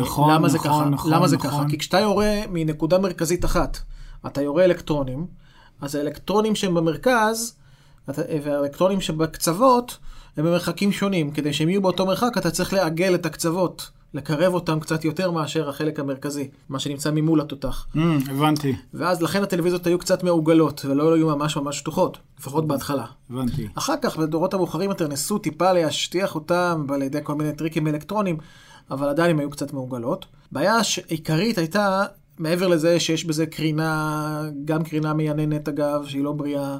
נכון, 0.00 0.30
למה 0.30 0.38
נכון, 0.38 0.48
זה 0.48 0.58
ככה? 0.58 0.68
נכון. 0.68 0.88
נכון, 0.90 1.12
למה 1.12 1.28
זה 1.28 1.36
נכון. 1.36 1.50
ככה? 1.50 1.64
כי 1.68 1.78
כשאתה 1.78 1.98
יורה 1.98 2.40
מנקודה 2.50 2.98
מרכזית 2.98 3.44
אחת, 3.44 3.78
אתה 4.26 4.42
יורה 4.42 4.64
אלקטרונים, 4.64 5.26
אז 5.80 5.94
האלקטרונים 5.94 6.54
שהם 6.54 6.74
במרכז, 6.74 7.56
והאלקטרונים 8.42 9.00
שבקצוות 9.00 9.98
הם 10.36 10.44
במרחקים 10.44 10.92
שונים. 10.92 11.30
כדי 11.30 11.52
שהם 11.52 11.68
יהיו 11.68 11.82
באותו 11.82 12.06
מרחק, 12.06 12.38
אתה 12.38 12.50
צריך 12.50 12.72
לעגל 12.72 13.14
את 13.14 13.26
הקצוות, 13.26 13.90
לקרב 14.14 14.54
אותם 14.54 14.80
קצת 14.80 15.04
יותר 15.04 15.30
מאשר 15.30 15.68
החלק 15.68 16.00
המרכזי, 16.00 16.48
מה 16.68 16.78
שנמצא 16.78 17.10
ממול 17.10 17.40
התותח. 17.40 17.86
Mm, 17.94 17.98
הבנתי. 18.30 18.76
ואז 18.94 19.22
לכן 19.22 19.42
הטלוויזיות 19.42 19.86
היו 19.86 19.98
קצת 19.98 20.22
מעוגלות, 20.22 20.84
ולא 20.84 21.14
היו 21.14 21.36
ממש 21.36 21.56
ממש 21.56 21.78
שטוחות, 21.78 22.18
לפחות 22.38 22.66
בהתחלה. 22.66 23.04
הבנתי. 23.30 23.68
אחר 23.74 23.94
כך, 24.02 24.16
בדורות 24.16 24.54
המאוחרים 24.54 24.90
יותר, 24.90 25.08
ניסו 25.08 25.38
טיפה 25.38 25.72
להשטיח 25.72 26.34
אותם 26.34 26.86
על 26.94 27.02
ידי 27.02 27.18
כל 27.22 27.34
מיני 27.34 27.52
טריקים 27.52 27.88
אלקטרונים, 27.88 28.36
אבל 28.90 29.08
עדיין 29.08 29.30
הם 29.30 29.38
היו 29.38 29.50
קצת 29.50 29.72
מעוגלות. 29.72 30.26
בעיה 30.52 30.78
עיקרית 31.08 31.58
הייתה, 31.58 32.04
מעבר 32.38 32.68
לזה 32.68 33.00
שיש 33.00 33.24
בזה 33.24 33.46
קרינה, 33.46 34.42
גם 34.64 34.84
קרינה 34.84 35.14
מייננת 35.14 35.68
אגב, 35.68 36.04
שהיא 36.06 36.24
לא 36.24 36.32
בריאה, 36.32 36.62
אה, 36.62 36.78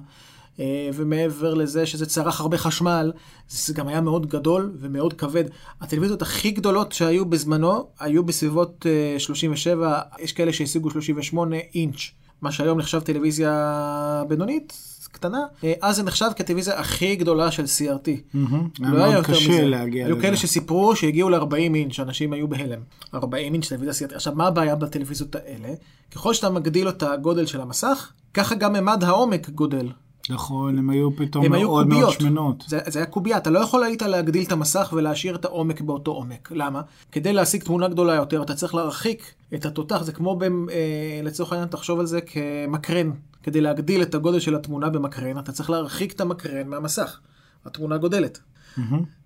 ומעבר 0.95 1.55
לזה 1.55 1.87
שזה 1.87 2.07
צרך 2.07 2.40
הרבה 2.40 2.59
חשמל, 2.59 3.12
זה 3.49 3.75
גם 3.75 3.88
היה 3.88 4.00
מאוד 4.00 4.26
גדול 4.26 4.73
ומאוד 4.81 5.12
כבד. 5.12 5.45
הטלוויזיות 5.81 6.23
הכי 6.23 6.50
גדולות 6.50 6.93
שהיו 6.93 7.26
בזמנו, 7.26 7.87
היו 8.00 8.25
בסביבות 8.25 8.87
37, 9.19 10.00
יש 10.19 10.33
כאלה 10.33 10.52
שהשיגו 10.52 10.90
38 10.90 11.57
אינץ', 11.75 12.11
מה 12.43 12.52
שהיום 12.52 12.79
נחשב 12.79 13.00
טלוויזיה 13.00 14.25
בינונית, 14.29 14.73
קטנה, 15.12 15.38
אה, 15.64 15.73
אז 15.83 15.97
זה 15.97 16.02
נחשב 16.02 16.26
כטלוויזיה 16.37 16.79
הכי 16.79 17.17
גדולה 17.17 17.50
של 17.50 17.64
CRT. 17.64 18.38
לא 18.79 19.05
היה 19.05 19.17
יותר 19.17 19.33
מזה. 19.33 19.67
להגיע 19.67 20.07
היו 20.07 20.21
כאלה 20.21 20.37
שסיפרו 20.37 20.97
שהגיעו 20.97 21.29
ל-40 21.29 21.55
אינץ', 21.55 22.00
אנשים 22.00 22.33
היו 22.33 22.49
בהלם. 22.49 22.81
40 23.14 23.55
אינץ' 23.55 23.69
טלוויזיה 23.69 24.09
CRT. 24.09 24.14
עכשיו, 24.14 24.33
מה 24.37 24.47
הבעיה 24.47 24.76
בטלוויזיות 24.76 25.35
האלה? 25.35 25.69
ככל 26.11 26.35
שאתה 26.35 26.50
מגדיל 26.50 26.88
את 26.88 27.02
הגודל 27.02 27.47
של 27.47 27.61
המסך, 27.61 28.12
ככה 28.35 28.55
גם 28.55 28.73
ממד 28.73 29.05
העומק 29.05 29.49
גודל. 29.50 29.88
נכון, 30.31 30.79
הם 30.79 30.91
היו 30.91 31.17
פתאום 31.17 31.45
הם 31.45 31.53
מאוד 31.53 31.93
היו 31.93 32.01
מאוד 32.01 32.13
שמנות. 32.13 32.65
זה, 32.69 32.79
זה 32.87 32.99
היה 32.99 33.07
קובייה, 33.07 33.37
אתה 33.37 33.51
לא 33.51 33.59
יכול 33.59 33.85
היית 33.85 34.03
להגדיל 34.03 34.45
את 34.45 34.53
המסך 34.53 34.93
ולהשאיר 34.97 35.35
את 35.35 35.45
העומק 35.45 35.81
באותו 35.81 36.11
עומק. 36.11 36.49
למה? 36.53 36.83
כדי 37.13 37.33
להשיג 37.33 37.63
תמונה 37.63 37.89
גדולה 37.89 38.15
יותר, 38.15 38.43
אתה 38.43 38.55
צריך 38.55 38.75
להרחיק 38.75 39.35
את 39.55 39.67
התותח, 39.67 40.03
זה 40.03 40.13
כמו, 40.13 40.37
ב, 40.37 40.43
אה, 40.43 41.21
לצורך 41.23 41.53
העניין, 41.53 41.69
תחשוב 41.69 42.01
על 42.01 42.07
זה 42.07 42.21
כמקרן. 42.21 43.11
כדי 43.43 43.61
להגדיל 43.61 44.03
את 44.03 44.15
הגודל 44.15 44.41
של 44.41 44.55
התמונה 44.55 44.89
במקרן, 44.89 45.39
אתה 45.39 45.53
צריך 45.53 45.71
להרחיק 45.71 46.13
את 46.13 46.21
המקרן 46.21 46.69
מהמסך. 46.69 47.21
התמונה 47.65 47.97
גודלת. 47.97 48.39
Mm-hmm. 48.39 48.81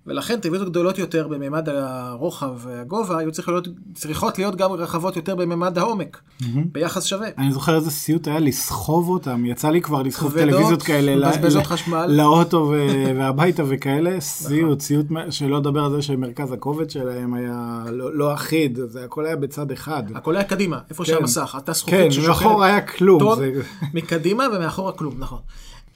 ולכן 0.06 0.40
טלוויזיות 0.40 0.70
גדולות 0.70 0.98
יותר 0.98 1.28
בממד 1.28 1.68
הרוחב 1.68 2.52
והגובה 2.58 3.18
היו 3.18 3.32
צריכות 3.32 3.54
להיות, 3.54 3.68
צריכות 3.94 4.38
להיות 4.38 4.56
גם 4.56 4.72
רחבות 4.72 5.16
יותר 5.16 5.34
בממד 5.34 5.78
העומק, 5.78 6.20
mm-hmm. 6.40 6.44
ביחס 6.72 7.04
שווה. 7.04 7.28
אני 7.38 7.52
זוכר 7.52 7.76
איזה 7.76 7.90
סיוט 7.90 8.28
היה 8.28 8.38
לסחוב 8.38 9.08
אותם, 9.08 9.44
יצא 9.44 9.70
לי 9.70 9.80
כבר 9.82 10.02
לסחוב 10.02 10.30
כבדות, 10.30 10.48
טלוויזיות 10.48 10.82
כאלה 10.82 11.28
מבזבזות 11.28 11.66
חשמל. 11.66 12.06
לאוטו 12.08 12.72
והביתה 13.18 13.62
וכאלה, 13.68 14.20
סיוט, 14.20 14.80
סיוט 14.80 15.06
שלא 15.30 15.58
לדבר 15.58 15.84
על 15.84 15.90
זה 15.90 16.02
שמרכז 16.02 16.52
הכובד 16.52 16.90
שלהם 16.90 17.34
היה 17.34 17.84
לא, 17.90 18.16
לא 18.16 18.34
אחיד, 18.34 18.78
זה 18.86 19.04
הכל 19.04 19.26
היה 19.26 19.36
בצד 19.36 19.70
אחד. 19.70 20.02
הכל 20.14 20.36
היה 20.36 20.44
קדימה, 20.44 20.78
איפה 20.90 21.04
כן. 21.04 21.12
שהמסך, 21.12 21.56
אתה 21.58 21.72
זכוכית 21.72 21.98
כן, 21.98 22.10
ששוכרת. 22.10 22.36
כן, 22.36 22.44
מאחור 22.44 22.64
היה 22.64 22.80
כלום. 22.80 23.20
טוב, 23.20 23.38
זה... 23.38 23.52
מקדימה 23.94 24.46
ומאחורה 24.56 24.92
כלום, 24.92 25.14
נכון. 25.18 25.38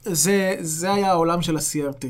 זה, 0.05 0.55
זה 0.61 0.93
היה 0.93 1.11
העולם 1.11 1.43
של 1.43 1.57
ה-CRT. 1.57 2.07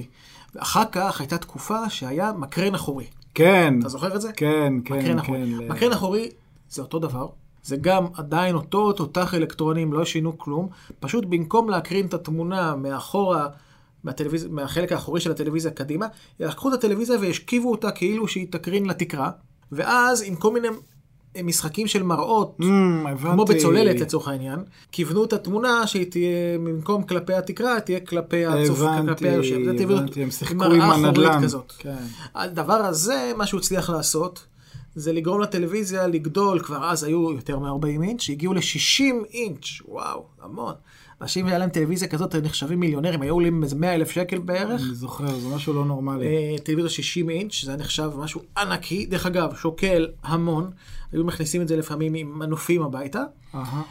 ואחר 0.54 0.84
כך 0.92 1.20
הייתה 1.20 1.38
תקופה 1.38 1.90
שהיה 1.90 2.32
מקרן 2.32 2.74
אחורי. 2.74 3.06
כן. 3.34 3.74
אתה 3.80 3.88
זוכר 3.88 4.16
את 4.16 4.20
זה? 4.20 4.32
כן, 4.32 4.72
כן, 4.84 4.94
מקרן 4.98 5.18
אחורי. 5.18 5.54
כן. 5.58 5.68
מקרן 5.68 5.92
אחורי 5.92 6.30
זה 6.70 6.82
אותו 6.82 6.98
דבר. 6.98 7.28
זה 7.62 7.76
גם 7.76 8.06
עדיין 8.14 8.54
אותו 8.54 8.92
תותח 8.92 9.34
אלקטרונים, 9.34 9.92
לא 9.92 10.04
שינו 10.04 10.38
כלום. 10.38 10.68
פשוט 11.00 11.24
במקום 11.24 11.70
להקרין 11.70 12.06
את 12.06 12.14
התמונה 12.14 12.76
מאחורה, 12.76 13.46
מהטלוויז... 14.04 14.46
מהחלק 14.46 14.92
האחורי 14.92 15.20
של 15.20 15.30
הטלוויזיה 15.30 15.70
קדימה, 15.70 16.06
לקחו 16.40 16.68
את 16.68 16.74
הטלוויזיה 16.74 17.18
והשכיבו 17.20 17.70
אותה 17.70 17.90
כאילו 17.90 18.28
שהיא 18.28 18.46
תקרין 18.50 18.86
לתקרה, 18.86 19.30
ואז 19.72 20.22
עם 20.26 20.36
כל 20.36 20.52
מיני 20.52 20.68
משחקים 21.44 21.86
של 21.86 22.02
מראות, 22.02 22.56
mm, 22.60 22.64
כמו 23.20 23.44
בצוללת 23.44 24.00
לצורך 24.00 24.28
העניין, 24.28 24.58
כיוונו 24.92 25.24
את 25.24 25.32
התמונה 25.32 25.86
שהיא 25.86 26.10
תהיה, 26.10 26.58
במקום 26.58 27.02
כלפי 27.02 27.34
התקרה, 27.34 27.80
תהיה 27.80 28.00
כלפי 28.00 28.46
הצוף, 28.46 28.78
כלפי 29.06 29.28
היושב. 29.28 29.56
הבנתי, 29.56 29.84
הבנתי, 29.84 30.22
הם 30.22 30.30
שיחקו 30.30 30.64
עם 30.64 30.80
הנדל"ן. 30.80 31.42
כן. 31.78 31.96
הדבר 32.34 32.74
הזה, 32.74 33.32
מה 33.36 33.46
שהוא 33.46 33.60
הצליח 33.60 33.90
לעשות, 33.90 34.46
זה 34.94 35.12
לגרום 35.12 35.40
לטלוויזיה 35.40 36.06
לגדול, 36.06 36.60
כבר 36.60 36.90
אז 36.90 37.04
היו 37.04 37.32
יותר 37.32 37.58
מ-40 37.58 38.02
אינץ', 38.02 38.20
שהגיעו 38.20 38.54
ל-60 38.54 39.24
אינץ', 39.32 39.66
וואו, 39.88 40.24
המון. 40.42 40.74
אנשים 41.22 41.46
היה 41.46 41.58
להם 41.58 41.70
טלוויזיה 41.70 42.08
כזאת, 42.08 42.34
היו 42.34 42.42
נחשבים 42.42 42.80
מיליונרים, 42.80 43.22
היו 43.22 43.34
עולים 43.34 43.62
איזה 43.62 43.76
100 43.76 43.94
אלף 43.94 44.10
שקל 44.10 44.38
בערך. 44.38 44.80
אני 44.80 44.94
זוכר, 44.94 45.38
זה 45.38 45.48
משהו 45.54 45.72
לא 45.72 45.84
נורמלי. 45.84 46.26
אה, 46.26 46.56
טלוויזיה 46.64 46.90
60 46.90 47.30
אינץ', 47.30 47.64
זה 47.64 47.70
היה 47.70 47.80
נחשב 47.80 48.10
משהו 48.18 48.40
ענקי. 48.58 49.06
דרך 49.06 49.26
אגב, 49.26 49.54
שוקל 49.54 50.06
המון. 50.22 50.70
היו 51.12 51.24
מכניסים 51.24 51.62
את 51.62 51.68
זה 51.68 51.76
לפעמים 51.76 52.14
עם 52.14 52.38
מנופים 52.38 52.82
הביתה. 52.82 53.22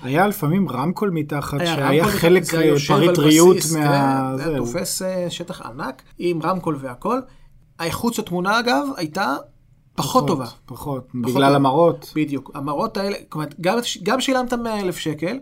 היה 0.03 0.27
לפעמים 0.27 0.69
רמקול 0.69 1.09
מתחת, 1.09 1.57
שהיה 1.65 2.07
חלק 2.07 2.43
פריט 2.87 3.17
ריהוט 3.17 3.57
מה... 3.73 4.33
כן, 4.37 4.43
זה 4.43 4.49
היה 4.49 4.57
תופס 4.57 5.01
אה, 5.01 5.29
שטח 5.29 5.61
ענק, 5.61 6.01
עם 6.17 6.41
רמקול 6.43 6.77
והכל. 6.79 7.19
האיכות 7.79 8.13
של 8.13 8.21
תמונה, 8.21 8.59
אגב, 8.59 8.87
הייתה 8.97 9.35
פחות 9.95 10.27
טובה. 10.27 10.45
פחות, 10.65 11.07
בגלל 11.15 11.55
המראות. 11.55 12.11
בדיוק. 12.15 12.51
המראות 12.53 12.97
האלה, 12.97 13.17
כלומר, 13.29 13.47
גם 14.03 14.21
שילמת 14.21 14.53
100 14.53 14.79
אלף 14.79 14.97
שקל, 14.97 15.39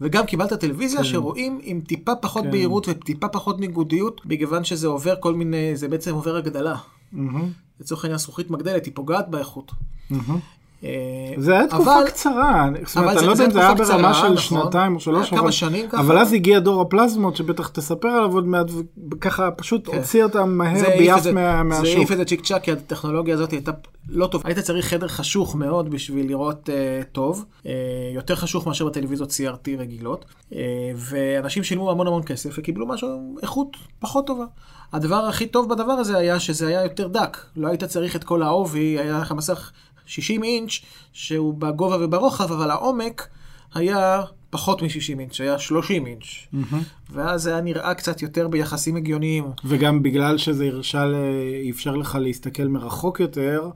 וגם 0.00 0.26
קיבלת 0.26 0.52
טלוויזיה 0.52 0.98
כן. 0.98 1.04
שרואים 1.04 1.58
עם 1.62 1.80
טיפה 1.80 2.14
פחות 2.14 2.44
כן. 2.44 2.50
בהירות 2.50 2.88
וטיפה 2.88 3.28
פחות 3.28 3.60
ניגודיות, 3.60 4.20
מכיוון 4.24 4.64
שזה 4.64 4.86
עובר 4.86 5.14
כל 5.20 5.34
מיני, 5.34 5.76
זה 5.76 5.88
בעצם 5.88 6.14
עובר 6.14 6.36
הגדלה. 6.36 6.76
Mm-hmm. 7.14 7.16
לצורך 7.80 8.04
העניין 8.04 8.18
זכוכית 8.18 8.50
מגדלת, 8.50 8.84
היא 8.84 8.92
פוגעת 8.94 9.28
באיכות. 9.28 9.72
Mm-hmm. 10.10 10.14
אה, 10.84 11.34
זה 11.36 11.52
היה 11.52 11.66
תקופה 11.66 11.98
אבל, 12.00 12.08
קצרה, 12.08 12.68
זאת 12.86 12.96
אומרת, 12.96 13.16
אני 13.16 13.26
לא 13.26 13.32
יודע 13.32 13.44
אם 13.44 13.50
זה 13.50 13.60
היה 13.60 13.74
ברמה 13.74 14.14
של 14.14 14.22
נכון, 14.24 14.36
שנתיים 14.36 14.94
או 14.94 15.00
שלוש, 15.00 15.32
אבל, 15.32 15.50
שנים 15.50 15.88
ככה. 15.88 16.00
אבל 16.00 16.18
אז 16.18 16.32
הגיע 16.32 16.58
דור 16.58 16.80
הפלזמות, 16.80 17.36
שבטח 17.36 17.68
תספר 17.68 18.08
עליו 18.08 18.34
עוד 18.34 18.46
מעט, 18.46 18.66
וככה 19.12 19.50
פשוט 19.50 19.88
כן. 19.88 19.96
הוציא 19.96 20.24
אותם 20.24 20.50
מהר 20.50 20.88
ביעף 20.98 21.26
מה, 21.26 21.62
מהשוק. 21.62 21.86
זה 21.86 21.92
העיף 21.92 22.12
את 22.12 22.16
זה 22.16 22.24
צ'יק 22.24 22.44
צ'אק, 22.44 22.62
כי 22.62 22.72
הטכנולוגיה 22.72 23.34
הזאת 23.34 23.50
הייתה 23.50 23.72
לא 24.08 24.26
טובה. 24.26 24.48
היית 24.48 24.58
צריך 24.58 24.86
חדר 24.86 25.08
חשוך 25.08 25.54
מאוד 25.54 25.90
בשביל 25.90 26.26
לראות 26.26 26.68
uh, 26.68 27.04
טוב, 27.12 27.44
uh, 27.62 27.66
יותר 28.14 28.34
חשוך 28.34 28.66
מאשר 28.66 28.86
בטלוויזיות 28.86 29.30
CRT 29.30 29.70
רגילות, 29.78 30.24
uh, 30.50 30.54
ואנשים 30.96 31.64
שילמו 31.64 31.90
המון 31.90 32.06
המון 32.06 32.22
כסף 32.26 32.54
וקיבלו 32.58 32.86
משהו, 32.86 33.36
איכות 33.42 33.76
פחות 33.98 34.26
טובה. 34.26 34.44
הדבר 34.92 35.16
הכי 35.16 35.46
טוב 35.46 35.68
בדבר 35.68 35.92
הזה 35.92 36.18
היה 36.18 36.40
שזה 36.40 36.66
היה 36.66 36.82
יותר 36.82 37.08
דק, 37.08 37.38
לא 37.56 37.68
היית 37.68 37.84
צריך 37.84 38.16
את 38.16 38.24
כל 38.24 38.42
העובי, 38.42 38.98
היה 38.98 39.18
לך 39.18 39.32
מסך 39.32 39.72
60 40.06 40.42
אינץ' 40.42 40.70
שהוא 41.12 41.54
בגובה 41.54 41.96
וברוחב, 42.00 42.52
אבל 42.52 42.70
העומק 42.70 43.28
היה 43.74 44.22
פחות 44.50 44.82
מ-60 44.82 45.20
אינץ', 45.20 45.40
היה 45.40 45.58
30 45.58 46.06
אינץ'. 46.06 46.22
Mm-hmm. 46.22 46.76
ואז 47.10 47.42
זה 47.42 47.50
היה 47.50 47.60
נראה 47.60 47.94
קצת 47.94 48.22
יותר 48.22 48.48
ביחסים 48.48 48.96
הגיוניים. 48.96 49.44
וגם 49.64 50.02
בגלל 50.02 50.38
שזה 50.38 50.64
הרשה, 50.64 51.04
אפשר 51.70 51.96
לך 51.96 52.18
להסתכל 52.20 52.64
מרחוק 52.64 53.20
יותר, 53.20 53.70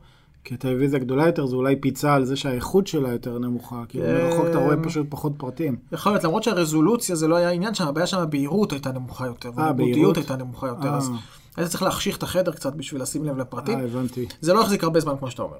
כי 0.44 0.54
הטלוויזיה 0.54 0.98
גדולה 0.98 1.26
יותר, 1.26 1.46
זה 1.46 1.56
אולי 1.56 1.76
פיצה 1.76 2.14
על 2.14 2.24
זה 2.24 2.36
שהאיכות 2.36 2.86
שלה 2.86 3.08
יותר 3.08 3.38
נמוכה. 3.38 3.82
כי 3.88 3.98
מרחוק 3.98 4.46
אתה 4.50 4.58
רואה 4.58 4.76
פשוט 4.82 5.06
פחות 5.08 5.32
פרטים. 5.36 5.76
יכול 5.92 6.12
להיות, 6.12 6.24
למרות 6.24 6.42
שהרזולוציה 6.42 7.16
זה 7.16 7.28
לא 7.28 7.36
היה 7.36 7.50
עניין 7.50 7.74
שם, 7.74 7.88
הבעיה 7.88 8.06
שם 8.06 8.18
הבהירות 8.18 8.72
הייתה 8.72 8.92
נמוכה 8.92 9.26
יותר. 9.26 9.50
אה, 9.58 9.72
בהירות? 9.72 10.16
הייתה 10.16 10.36
נמוכה 10.36 10.66
יותר, 10.66 10.94
אז 10.94 11.08
אה. 11.08 11.14
היית 11.56 11.70
צריך 11.70 11.82
להחשיך 11.82 12.16
את 12.16 12.22
החדר 12.22 12.52
קצת 12.52 12.74
בשביל 12.74 13.02
לשים 13.02 13.24
לב 13.24 13.38
לפרטים. 13.38 13.78
אה, 13.78 13.84
הבנתי. 13.84 14.26
זה 14.40 14.52
לא 14.52 14.60
יחזיק 14.60 14.84
הרבה 14.84 15.00
זמן, 15.00 15.14
כמו 15.18 15.30
שאתה 15.30 15.42
אומר. 15.42 15.56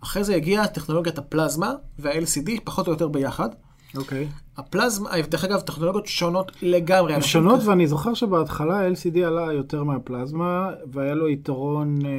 אחרי 0.00 0.24
זה 0.24 0.34
הגיעה 0.34 0.66
טכנולוגיית 0.66 1.18
הפלזמה 1.18 1.74
וה-LCD, 1.98 2.50
פחות 2.64 2.86
או 2.86 2.92
יותר 2.92 3.08
ביחד. 3.08 3.48
אוקיי. 3.96 4.28
Okay. 4.30 4.60
הפלזמה, 4.60 5.10
דרך 5.28 5.44
אגב, 5.44 5.60
טכנולוגיות 5.60 6.06
שונות 6.06 6.52
לגמרי. 6.62 7.14
הן 7.14 7.22
שונות, 7.22 7.64
ואני 7.64 7.86
זוכר 7.86 8.14
שבהתחלה 8.14 8.88
LCD 8.88 9.18
עלה 9.18 9.52
יותר 9.52 9.84
מהפלזמה, 9.84 10.70
והיה 10.92 11.14
לו 11.14 11.28
יתרון 11.28 11.98
אה, 12.04 12.10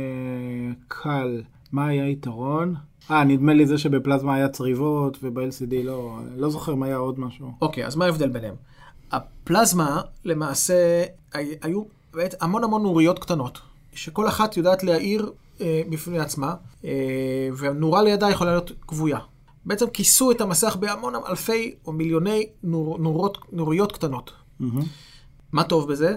קל. 0.88 1.42
מה 1.72 1.88
היה 1.88 2.10
יתרון? 2.10 2.76
אה, 3.12 3.24
נדמה 3.24 3.54
לי 3.54 3.68
זה 3.68 3.78
שבפלזמה 3.78 4.36
היה 4.36 4.50
צריבות, 4.50 5.18
וב-LCD 5.24 5.74
לא, 5.84 6.20
לא 6.38 6.50
זוכר 6.50 6.74
אם 6.74 6.84
היה 6.84 6.98
עוד 6.98 7.20
משהו. 7.20 7.52
אוקיי, 7.62 7.84
okay, 7.84 7.88
אז 7.88 7.96
מה 7.96 8.06
ההבדל 8.06 8.30
ביניהם? 8.30 8.56
הפלזמה, 9.12 10.02
למעשה, 10.26 11.04
היו 11.62 11.84
המון 12.42 12.64
המון 12.64 12.84
נוריות 12.84 13.20
קטנות, 13.20 13.60
שכל 13.94 14.28
אחת 14.28 14.58
יודעת 14.58 14.84
להאיר 14.84 15.32
אה, 15.62 15.82
בפני 15.90 16.20
עצמה, 16.20 16.56
אה, 16.86 17.50
והנורה 17.54 18.04
לידה 18.04 18.30
יכולה 18.30 18.52
להיות 18.52 18.72
כבויה. 18.88 19.20
בעצם 19.66 19.90
כיסו 19.90 20.32
את 20.32 20.42
המסך 20.42 20.76
בהמון 20.76 21.14
אלפי 21.30 21.76
או 21.86 21.92
מיליוני 21.92 22.50
נור, 22.64 22.98
נורות, 23.00 23.38
נוריות 23.52 23.92
קטנות. 23.92 24.32
Mm-hmm. 24.62 24.84
מה 25.52 25.64
טוב 25.64 25.92
בזה? 25.92 26.16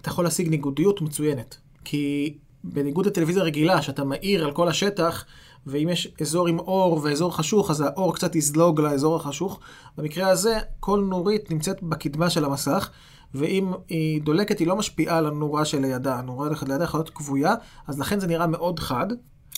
אתה 0.00 0.08
יכול 0.08 0.24
להשיג 0.24 0.48
ניגודיות 0.48 1.00
מצוינת. 1.00 1.56
כי 1.84 2.34
בניגוד 2.64 3.06
לטלוויזיה 3.06 3.42
רגילה, 3.42 3.82
שאתה 3.82 4.04
מאיר 4.04 4.44
על 4.44 4.52
כל 4.52 4.68
השטח, 4.68 5.24
ואם 5.66 5.88
יש 5.88 6.08
אזור 6.20 6.48
עם 6.48 6.58
אור 6.58 7.00
ואזור 7.02 7.36
חשוך, 7.36 7.70
אז 7.70 7.80
האור 7.80 8.14
קצת 8.14 8.36
יזלוג 8.36 8.80
לאזור 8.80 9.16
החשוך. 9.16 9.60
במקרה 9.98 10.28
הזה, 10.28 10.58
כל 10.80 11.00
נורית 11.08 11.50
נמצאת 11.50 11.82
בקדמה 11.82 12.30
של 12.30 12.44
המסך, 12.44 12.90
ואם 13.34 13.72
היא 13.88 14.22
דולקת, 14.22 14.58
היא 14.58 14.66
לא 14.66 14.76
משפיעה 14.76 15.18
על 15.18 15.26
הנורה 15.26 15.64
שלידה. 15.64 16.18
הנורה 16.18 16.48
לידה 16.48 16.84
יכולה 16.84 17.02
להיות 17.02 17.10
כבויה, 17.10 17.54
אז 17.86 18.00
לכן 18.00 18.20
זה 18.20 18.26
נראה 18.26 18.46
מאוד 18.46 18.80
חד. 18.80 19.06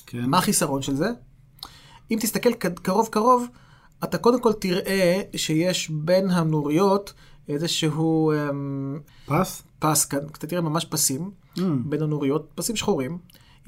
כן. 0.07 0.25
מה 0.27 0.39
החיסרון 0.39 0.83
של 0.83 0.95
זה? 0.95 1.09
אם 2.11 2.19
תסתכל 2.21 2.53
קרוב 2.83 3.09
קרוב, 3.09 3.47
אתה 4.05 4.19
קודם 4.19 4.41
כל 4.41 4.53
תראה 4.53 5.21
שיש 5.37 5.91
בין 5.91 6.31
הנוריות 6.31 7.13
איזשהו... 7.49 8.33
אמ, 8.33 9.01
פס? 9.27 9.63
פס, 9.79 10.05
כאן, 10.05 10.19
אתה 10.33 10.47
תראה 10.47 10.63
ממש 10.63 10.85
פסים 10.85 11.31
mm. 11.57 11.61
בין 11.85 12.03
הנוריות, 12.03 12.51
פסים 12.55 12.77
שחורים. 12.77 13.19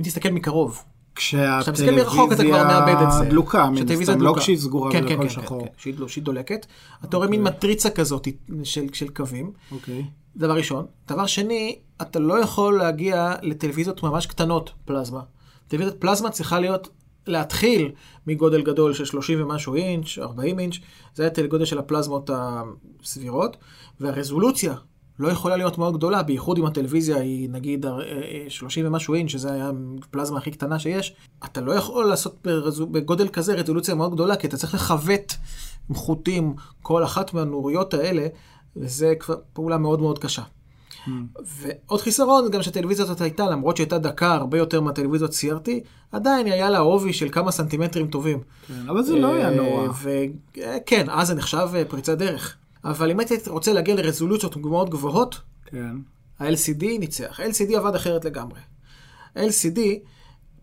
אם 0.01 0.05
תסתכל 0.05 0.29
מקרוב, 0.31 0.83
כשאתה 1.17 1.73
מסתכל 1.73 1.91
מרחוק 1.91 2.33
אתה 2.33 2.45
כבר 2.45 2.63
מאבד 2.63 3.03
את 3.03 3.13
זה. 3.13 3.25
דלוקה, 3.25 3.71
מן 3.71 3.91
הסתם, 3.91 4.23
לא 4.23 4.35
כשהיא 4.39 4.59
סגורה 4.59 4.93
כן, 4.93 5.05
ולכל 5.05 5.23
כן, 5.23 5.29
שחור. 5.29 5.61
כן, 5.61 5.93
כן, 5.93 6.09
שהיא 6.09 6.25
דולקת. 6.25 6.67
אתה 7.05 7.17
רואה 7.17 7.29
מין 7.29 7.43
מטריצה 7.43 7.91
כזאת 7.91 8.29
של, 8.65 8.87
של 8.93 9.09
קווים. 9.09 9.53
אוקיי. 9.73 10.05
דבר 10.37 10.57
ראשון. 10.57 10.87
דבר 11.09 11.27
שני, 11.27 11.79
אתה 12.03 12.19
לא 12.19 12.41
יכול 12.41 12.79
להגיע 12.79 13.35
לטלוויזיות 13.43 14.03
ממש 14.03 14.27
קטנות 14.27 14.73
פלזמה. 14.85 15.21
טלוויזיית 15.69 16.01
פלזמה 16.01 16.31
צריכה 16.31 16.61
להיות, 16.61 16.89
להתחיל 17.27 17.93
מגודל 18.27 18.63
גדול 18.63 18.95
של 18.95 19.05
30 19.05 19.43
ומשהו 19.43 19.75
אינץ', 19.75 20.19
40 20.19 20.59
אינץ', 20.59 20.75
זה 21.15 21.23
היה 21.23 21.47
גודל 21.47 21.65
של 21.65 21.79
הפלזמות 21.79 22.31
הסבירות, 22.35 23.57
והרזולוציה 24.01 24.75
לא 25.19 25.29
יכולה 25.29 25.57
להיות 25.57 25.79
מאוד 25.79 25.97
גדולה, 25.97 26.23
בייחוד 26.23 26.59
אם 26.59 26.67
הטלוויזיה 26.67 27.17
היא 27.17 27.51
נגיד 27.51 27.87
30 28.49 28.87
ומשהו 28.87 29.15
אינץ', 29.15 29.31
שזה 29.31 29.53
היה 29.53 29.71
הפלזמה 30.03 30.39
הכי 30.39 30.51
קטנה 30.51 30.79
שיש, 30.79 31.15
אתה 31.45 31.61
לא 31.61 31.73
יכול 31.73 32.05
לעשות 32.05 32.47
בגודל 32.91 33.29
כזה 33.29 33.55
רזולוציה 33.55 33.95
מאוד 33.95 34.13
גדולה, 34.13 34.37
כי 34.37 34.47
אתה 34.47 34.57
צריך 34.57 34.75
לכוות 34.75 35.37
חוטים 35.95 36.55
כל 36.83 37.05
אחת 37.05 37.35
מהנוריות 37.35 37.95
האלה, 37.95 38.27
וזה 38.77 39.15
כבר 39.21 39.37
פעולה 39.53 39.79
מאוד 39.79 40.01
מאוד 40.01 40.19
קשה. 40.19 40.43
Hmm. 41.07 41.11
ועוד 41.47 42.01
חיסרון, 42.01 42.51
גם 42.51 42.63
שהטלוויזיה 42.63 43.05
הזאת 43.05 43.21
הייתה, 43.21 43.51
למרות 43.51 43.77
שהייתה 43.77 43.99
דקה 43.99 44.35
הרבה 44.35 44.59
יותר 44.59 44.81
מהטלוויזיות 44.81 45.31
CRT, 45.31 45.69
עדיין 46.13 46.47
היה 46.47 46.71
לה 46.71 46.79
עובי 46.79 47.13
של 47.13 47.29
כמה 47.33 47.51
סנטימטרים 47.51 48.07
טובים. 48.07 48.39
כן, 48.69 48.89
אבל 48.89 49.03
זה 49.03 49.17
לא 49.17 49.35
היה 49.35 49.49
אה, 49.49 49.55
נורא. 49.55 49.89
וכן, 50.03 51.07
אז 51.11 51.29
זה 51.29 51.35
נחשב 51.35 51.69
אה, 51.75 51.85
פריצת 51.85 52.19
דרך. 52.19 52.57
אבל 52.87 53.11
אם 53.11 53.21
הייתי 53.21 53.35
רוצה 53.47 53.73
להגיע 53.73 53.95
לרזולוציות 53.95 54.57
מאוד 54.57 54.91
גבוהות, 54.91 55.41
כן. 55.67 55.97
ה-LCD 56.39 56.85
ניצח. 56.99 57.41
ה-LCD 57.41 57.77
עבד 57.77 57.95
אחרת 57.95 58.25
לגמרי. 58.25 58.61
ה-LCD 59.37 59.81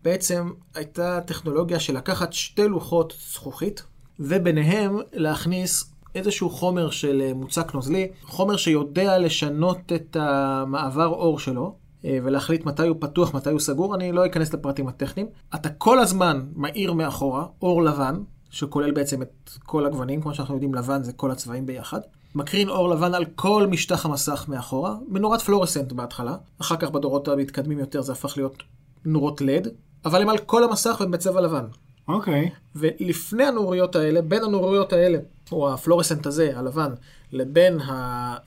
בעצם 0.02 0.50
הייתה 0.74 1.20
טכנולוגיה 1.26 1.80
של 1.80 1.96
לקחת 1.96 2.32
שתי 2.32 2.68
לוחות 2.68 3.14
זכוכית, 3.32 3.82
וביניהם 4.20 4.98
להכניס 5.12 5.84
איזשהו 6.14 6.50
חומר 6.50 6.90
של 6.90 7.22
אה, 7.24 7.34
מוצק 7.34 7.74
נוזלי, 7.74 8.08
חומר 8.22 8.56
שיודע 8.56 9.18
לשנות 9.18 9.92
את 9.94 10.16
המעבר 10.20 11.06
אור 11.06 11.38
שלו, 11.38 11.76
אה, 12.04 12.18
ולהחליט 12.24 12.66
מתי 12.66 12.88
הוא 12.88 12.96
פתוח, 13.00 13.34
מתי 13.34 13.50
הוא 13.50 13.60
סגור, 13.60 13.94
אני 13.94 14.12
לא 14.12 14.26
אכנס 14.26 14.54
לפרטים 14.54 14.88
הטכניים. 14.88 15.28
אתה 15.54 15.68
כל 15.68 15.98
הזמן 15.98 16.46
מאיר 16.56 16.92
מאחורה, 16.92 17.46
אור 17.62 17.82
לבן, 17.82 18.14
שכולל 18.54 18.90
בעצם 18.90 19.22
את 19.22 19.50
כל 19.64 19.86
הגוונים, 19.86 20.22
כמו 20.22 20.34
שאנחנו 20.34 20.54
יודעים, 20.54 20.74
לבן 20.74 21.02
זה 21.02 21.12
כל 21.12 21.30
הצבעים 21.30 21.66
ביחד. 21.66 22.00
מקרין 22.34 22.68
אור 22.68 22.88
לבן 22.88 23.14
על 23.14 23.24
כל 23.24 23.66
משטח 23.70 24.06
המסך 24.06 24.44
מאחורה, 24.48 24.94
מנורת 25.08 25.42
פלורסנט 25.42 25.92
בהתחלה, 25.92 26.36
אחר 26.60 26.76
כך 26.76 26.90
בדורות 26.90 27.28
המתקדמים 27.28 27.78
יותר 27.78 28.02
זה 28.02 28.12
הפך 28.12 28.36
להיות 28.36 28.62
נורות 29.04 29.40
לד, 29.40 29.68
אבל 30.04 30.22
הם 30.22 30.28
על 30.28 30.38
כל 30.38 30.64
המסך 30.64 30.96
והם 31.00 31.10
בצבע 31.10 31.40
לבן. 31.40 31.64
אוקיי. 32.08 32.50
ולפני 32.76 33.44
הנוריות 33.44 33.96
האלה, 33.96 34.22
בין 34.22 34.44
הנוריות 34.44 34.92
האלה, 34.92 35.18
או 35.52 35.74
הפלורסנט 35.74 36.26
הזה, 36.26 36.52
הלבן, 36.58 36.92
לבין 37.32 37.78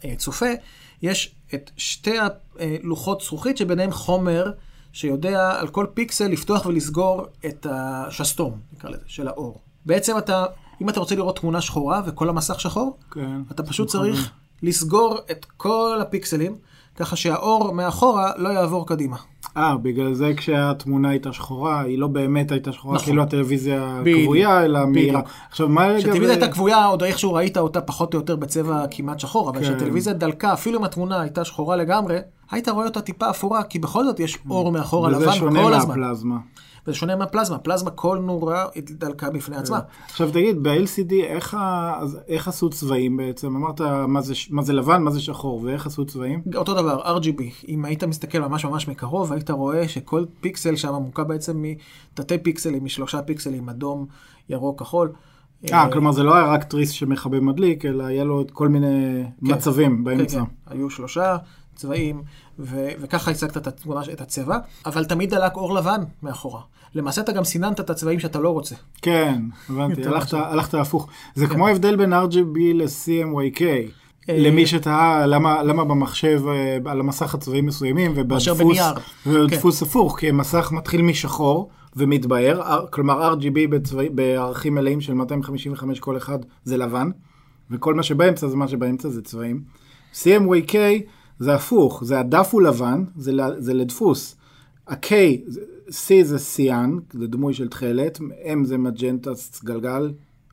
הצופה, 0.04 0.50
יש 1.02 1.36
את 1.54 1.72
שתי 1.78 2.18
הלוחות 2.60 3.22
זכוכית 3.22 3.58
שביניהם 3.58 3.92
חומר 3.92 4.52
שיודע 4.94 5.60
על 5.60 5.68
כל 5.68 5.86
פיקסל 5.94 6.28
לפתוח 6.28 6.66
ולסגור 6.66 7.26
את 7.46 7.68
השסתום, 7.70 8.60
נקרא 8.74 8.90
לזה, 8.90 9.04
של 9.08 9.28
האור. 9.28 9.60
בעצם 9.88 10.18
אתה, 10.18 10.46
אם 10.82 10.90
אתה 10.90 11.00
רוצה 11.00 11.16
לראות 11.16 11.40
תמונה 11.40 11.62
שחורה 11.62 12.02
וכל 12.06 12.30
המסך 12.30 12.60
שחור, 12.60 12.98
כן. 13.12 13.42
אתה 13.52 13.64
פשוט 13.64 13.88
צריך 13.88 14.32
לסגור 14.64 15.18
את 15.32 15.46
כל 15.58 16.00
הפיקסלים, 16.02 16.56
ככה 16.96 17.16
שהאור 17.16 17.72
מאחורה 17.74 18.32
לא 18.38 18.50
יעבור 18.50 18.88
קדימה. 18.88 19.18
אה, 19.58 19.78
בגלל 19.78 20.14
זה 20.14 20.34
כשהתמונה 20.38 21.10
הייתה 21.10 21.34
שחורה, 21.34 21.82
היא 21.82 22.00
לא 22.00 22.08
באמת 22.08 22.52
הייתה 22.52 22.72
שחורה, 22.74 22.96
נכון. 22.96 23.06
כאילו 23.06 23.24
הטלוויזיה. 23.24 24.02
כבויה, 24.24 24.66
אלא 24.66 24.80
מהירה. 24.86 25.22
עכשיו, 25.50 25.70
מה 25.70 25.88
לגבי... 25.88 26.00
כשהטלוויזיה 26.00 26.36
הייתה 26.36 26.48
כבויה, 26.52 26.86
עוד 26.86 27.04
איכשהו 27.04 27.34
ראית 27.34 27.58
אותה 27.58 27.82
פחות 27.82 28.14
או 28.14 28.20
יותר 28.20 28.36
בצבע 28.36 28.86
כמעט 28.92 29.20
שחור, 29.20 29.50
אבל 29.50 29.60
כן. 29.60 29.64
כשהטלוויזיה 29.64 30.14
דלקה, 30.14 30.54
אפילו 30.54 30.80
אם 30.80 30.84
התמונה 30.84 31.22
הייתה 31.22 31.46
שחורה 31.46 31.76
לגמרי, 31.76 32.18
היית 32.52 32.70
רואה 32.70 32.86
אותה 32.86 33.02
טיפה 33.02 33.30
אפורה, 33.30 33.64
כי 33.64 33.80
בכל 33.80 34.06
זאת 34.06 34.20
יש 34.20 34.38
אור 34.50 34.72
מאחורה 34.72 35.10
לבן 35.10 35.22
וזה 35.22 35.32
שונה 35.32 35.64
כל 35.64 35.74
הזמן. 35.74 36.00
מהפלזמה. 36.00 36.38
וזה 36.88 36.98
שונה 36.98 37.16
מהפלזמה, 37.16 37.58
פלזמה 37.58 37.92
כל 37.92 38.20
נורה 38.22 38.66
היא 38.76 38.84
דלקה 38.90 39.30
בפני 39.30 39.58
עצמה. 39.58 39.80
עכשיו 40.10 40.32
תגיד, 40.32 40.64
ב-LCD 40.64 41.14
איך, 41.14 41.54
ה... 41.54 41.94
איך 42.28 42.48
עשו 42.48 42.70
צבעים 42.70 43.18
בעצם? 43.18 43.56
אמרת 43.56 43.82
מה 44.08 44.22
זה, 44.22 44.34
מה 44.50 44.64
זה 44.64 44.74
לבן, 44.74 45.02
מה 45.02 45.12
זה 45.12 45.22
שחור, 45.22 45.62
ואיך 45.64 45.86
עשו 45.86 46.06
צבעים? 46.06 46.42
אותו 46.56 46.74
דבר, 46.74 47.18
RGB, 47.18 47.42
אם 47.68 47.86
היית 47.86 48.04
מסתכל 48.04 48.40
ממש 48.40 48.66
ממש 48.66 48.88
מקרוב, 48.88 49.34
היית 49.34 49.52
רואה 49.52 49.88
שכל 49.88 50.26
פיקסל 50.42 50.76
שם 50.76 50.94
מורכב 50.94 51.24
בעצם 51.24 51.64
מתתי 52.14 52.38
פיקסלים, 52.38 52.86
משלושה 52.86 53.22
פיקסלים, 53.22 53.70
אדום, 53.70 54.06
ירוק, 54.50 54.80
כחול. 54.80 55.12
אה, 55.72 55.92
כלומר 55.92 56.12
זה 56.12 56.24
לא 56.24 56.36
היה 56.36 56.46
רק 56.46 56.64
תריס 56.64 56.92
שמכבה 56.92 57.40
מדליק, 57.40 57.86
אלא 57.86 58.04
היה 58.04 58.24
לו 58.24 58.42
את 58.42 58.52
כל 58.52 58.68
מיני 58.68 59.24
מצבים 59.42 60.04
באמצע. 60.04 60.40
כן, 60.40 60.46
כן. 60.46 60.74
היו 60.74 60.90
שלושה 60.90 61.38
צבעים, 61.76 62.22
ו- 62.60 62.90
וככה 63.00 63.32
הצגת 63.32 63.58
את 63.58 63.68
את 64.14 64.22
הצבע, 64.22 64.58
אבל 64.86 65.06
תמיד 65.06 65.30
דלק 65.30 65.56
אור 65.56 65.74
לבן 65.74 66.02
מאחורה. 66.24 66.62
למעשה 66.96 67.22
אתה 67.22 67.32
גם 67.32 67.44
סיננת 67.44 67.80
את 67.80 67.90
הצבעים 67.90 68.20
שאתה 68.20 68.40
לא 68.40 68.50
רוצה. 68.50 68.76
כן, 69.02 69.42
הבנתי, 69.70 70.06
הלכת. 70.06 70.34
הלכת 70.34 70.74
הפוך. 70.74 71.08
זה 71.36 71.48
כן. 71.48 71.54
כמו 71.54 71.68
ההבדל 71.68 71.96
בין 71.96 72.14
RGB 72.14 72.60
ל-CMYK. 72.74 73.62
למי 74.30 74.68
שתהה 74.68 75.26
למה, 75.26 75.64
למה 75.64 75.84
במחשב 75.86 76.42
אה, 76.48 76.78
על 76.92 77.00
המסך 77.00 77.36
הצבעים 77.36 77.66
מסוימים 77.66 78.12
ובדפוס. 78.16 78.80
ובדפוס 79.26 79.82
הפוך 79.82 80.20
כי 80.20 80.30
המסך 80.30 80.72
מתחיל 80.72 81.02
משחור 81.02 81.70
ומתבהר 81.96 82.62
R- 82.62 82.88
כלומר 82.90 83.34
RGB 83.34 83.68
בצבע, 83.70 84.04
בערכים 84.12 84.76
מלאים 84.76 85.02
של 85.02 85.14
255 85.14 86.00
כל 86.00 86.18
אחד 86.18 86.40
זה 86.64 86.78
לבן 86.78 87.10
וכל 87.72 87.94
מה 87.96 88.04
שבאמצע 88.04 88.48
זה 88.48 88.56
מה 88.56 88.68
שבאמצע 88.68 89.10
זה 89.10 89.22
צבעים. 89.22 89.62
CMYK 90.14 90.76
זה 91.40 91.56
הפוך 91.56 92.04
זה 92.04 92.20
הדף 92.20 92.50
הוא 92.52 92.62
לבן 92.62 93.04
זה, 93.18 93.32
זה 93.58 93.74
לדפוס. 93.74 94.36
ה-K, 94.88 95.12
C 95.90 96.24
זה 96.24 96.40
סיאן, 96.40 96.98
זה 97.14 97.28
דמוי 97.28 97.54
של 97.54 97.68
תכלת, 97.68 98.18
M 98.44 98.64
זה 98.66 98.78
מג'נטה 98.78 99.32
גלגל, 99.64 100.12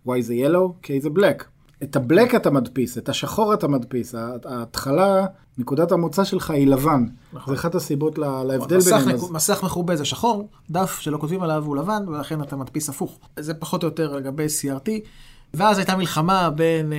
Y 0.09 0.21
זה 0.21 0.35
ילו, 0.35 0.75
K 0.83 1.03
זה 1.03 1.11
בלק. 1.11 1.45
את 1.83 1.97
הבלק 1.97 2.35
אתה 2.35 2.51
מדפיס, 2.51 2.99
את 2.99 3.09
השחור 3.09 3.55
אתה 3.55 3.69
מדפיס, 3.69 4.15
ההתחלה, 4.45 5.27
נקודת 5.59 5.93
המוצא 5.93 6.25
שלך 6.25 6.51
היא 6.51 6.67
לבן. 6.67 7.05
נכון. 7.33 7.55
זה 7.55 7.61
אחת 7.61 7.75
הסיבות 7.75 8.19
ל- 8.19 8.43
להבדל 8.43 8.77
מסך, 8.77 8.87
ביניהם. 8.93 9.09
נק... 9.09 9.15
אז- 9.15 9.31
מסך 9.31 9.63
מכובה 9.65 9.97
זה 9.97 10.05
שחור, 10.05 10.49
דף 10.71 10.99
שלא 11.01 11.19
כותבים 11.19 11.43
עליו 11.43 11.65
הוא 11.65 11.77
לבן, 11.77 12.05
ולכן 12.09 12.43
אתה 12.43 12.57
מדפיס 12.57 12.89
הפוך. 12.89 13.19
זה 13.39 13.55
פחות 13.55 13.83
או 13.83 13.89
יותר 13.89 14.17
לגבי 14.17 14.47
CRT. 14.47 14.91
ואז 15.55 15.79
הייתה 15.79 15.97
מלחמה 15.97 16.51
בין 16.51 16.93
אה, 16.93 16.99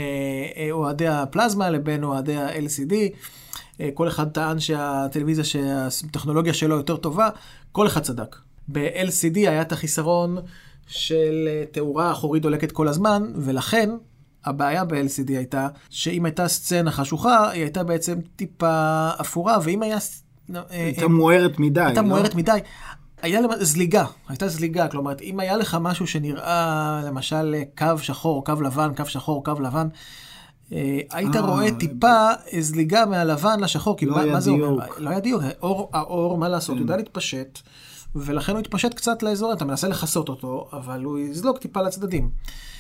אה, 0.58 0.72
אוהדי 0.72 1.08
הפלזמה 1.08 1.70
לבין 1.70 2.04
אוהדי 2.04 2.36
ה-LCD. 2.36 2.94
אה, 3.82 3.90
כל 3.94 4.08
אחד 4.08 4.30
טען 4.30 4.60
שהטלוויזיה, 4.60 5.44
שהטכנולוגיה 5.44 6.54
שלו 6.54 6.76
יותר 6.76 6.98
טובה, 6.98 7.30
כל 7.72 7.88
אחד 7.88 8.02
צדק. 8.02 8.36
ב-LCD 8.68 9.36
היה 9.36 9.62
את 9.62 9.72
החיסרון 9.72 10.38
של 10.88 11.48
אה, 11.48 11.64
תאורה 11.72 12.12
אחורית 12.12 12.44
דולקת 12.44 12.72
כל 12.72 12.88
הזמן, 12.88 13.32
ולכן 13.36 13.90
הבעיה 14.46 14.86
ב-LCD 14.86 15.30
הייתה 15.30 15.68
שאם 15.90 16.26
הייתה 16.26 16.48
סצנה 16.48 16.92
חשוכה, 16.92 17.50
היא 17.50 17.62
הייתה 17.62 17.84
בעצם 17.84 18.20
טיפה 18.36 19.10
אפורה, 19.22 19.58
ואם 19.64 19.84
היה... 19.84 19.98
אה, 20.56 20.62
הייתה 20.72 21.08
מוארת 21.08 21.60
מדי. 21.60 21.82
הייתה 21.82 22.02
לא? 22.02 22.08
מוארת 22.08 22.36
מדי. 22.36 22.60
היה 23.22 23.42
זליגה, 23.60 24.06
הייתה 24.30 24.48
זליגה, 24.48 24.88
כלומר, 24.88 25.14
אם 25.22 25.40
היה 25.40 25.58
לך 25.58 25.78
משהו 25.82 26.08
שנראה, 26.08 27.02
למשל, 27.06 27.56
קו 27.78 27.98
שחור, 27.98 28.46
קו 28.46 28.62
לבן, 28.62 28.92
קו 28.98 29.06
שחור, 29.06 29.44
קו 29.44 29.54
לבן, 29.60 29.88
היית 30.72 31.36
אה, 31.36 31.42
רואה 31.42 31.72
טיפה 31.72 32.28
זליגה 32.60 33.06
מהלבן 33.06 33.60
לשחור, 33.60 33.98
כי 33.98 34.06
לא 34.06 34.32
מה, 34.32 34.40
זה 34.40 34.52
אומר? 34.52 34.78
לא 34.98 35.10
היה 35.10 35.20
דיוק, 35.20 35.42
האור, 35.94 36.38
מה 36.38 36.50
לעשות, 36.50 36.76
כן. 36.76 36.80
הוא 36.80 36.84
יודע 36.84 36.98
להתפשט, 36.98 37.60
ולכן 38.16 38.52
הוא 38.52 38.60
התפשט 38.60 38.94
קצת 38.94 39.24
לאזור, 39.24 39.54
אתה 39.54 39.66
מנסה 39.66 39.88
לכסות 39.88 40.30
אותו, 40.30 40.70
אבל 40.74 41.04
הוא 41.04 41.20
יזלוג 41.20 41.58
טיפה 41.58 41.82
לצדדים. 41.82 42.30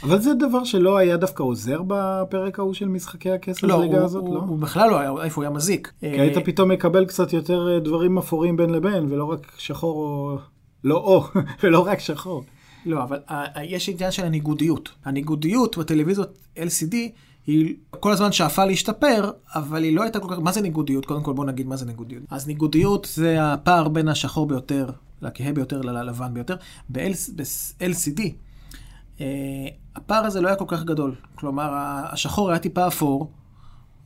אבל 0.03 0.21
זה 0.21 0.33
דבר 0.33 0.63
שלא 0.63 0.97
היה 0.97 1.17
דווקא 1.17 1.43
עוזר 1.43 1.81
בפרק 1.87 2.59
ההוא 2.59 2.73
של 2.73 2.87
משחקי 2.87 3.31
הכסף 3.31 3.63
לא, 3.63 3.81
ליגה 3.81 3.97
הוא, 3.97 4.05
הזאת, 4.05 4.23
לא? 4.33 4.39
הוא 4.39 4.59
בכלל 4.59 4.89
לא 4.89 4.99
היה, 4.99 5.11
איפה 5.23 5.35
הוא 5.35 5.43
היה 5.43 5.49
מזיק. 5.49 5.91
כי 5.99 6.07
היית 6.07 6.37
פתאום 6.45 6.71
מקבל 6.71 7.05
קצת 7.05 7.33
יותר 7.33 7.67
אה, 7.73 7.79
דברים 7.79 8.17
אפורים 8.17 8.57
בין 8.57 8.69
לבין, 8.69 9.11
ולא 9.11 9.25
רק 9.25 9.51
שחור 9.57 9.95
או... 9.97 10.37
לא 10.83 10.95
או, 10.95 11.23
ולא 11.63 11.79
רק 11.87 11.99
שחור. 11.99 12.43
לא, 12.85 13.03
אבל 13.03 13.19
יש 13.63 13.89
עניין 13.89 14.11
של 14.11 14.25
הניגודיות. 14.25 14.89
הניגודיות 15.05 15.77
בטלוויזיות 15.77 16.37
LCD 16.57 16.95
היא 17.47 17.75
כל 17.89 18.11
הזמן 18.11 18.31
שאפה 18.31 18.65
להשתפר, 18.65 19.31
אבל 19.55 19.83
היא 19.83 19.95
לא 19.95 20.03
הייתה 20.03 20.19
כל 20.19 20.27
כך... 20.31 20.39
מה 20.39 20.51
זה 20.51 20.61
ניגודיות? 20.61 21.05
קודם 21.05 21.23
כל 21.23 21.33
בוא 21.33 21.45
נגיד 21.45 21.67
מה 21.67 21.75
זה 21.75 21.85
ניגודיות. 21.85 22.23
אז 22.29 22.47
ניגודיות 22.47 23.07
זה 23.13 23.53
הפער 23.53 23.87
בין 23.87 24.07
השחור 24.07 24.47
ביותר 24.47 24.89
לכהה 25.21 25.53
ביותר 25.53 25.81
ללבן 25.81 26.33
ביותר. 26.33 26.55
ב-LCD 26.89 28.21
אה, 29.21 29.25
הפער 29.95 30.25
הזה 30.25 30.41
לא 30.41 30.47
היה 30.47 30.55
כל 30.55 30.65
כך 30.67 30.83
גדול. 30.83 31.15
כלומר, 31.35 31.69
השחור 32.11 32.49
היה 32.49 32.59
טיפה 32.59 32.87
אפור, 32.87 33.31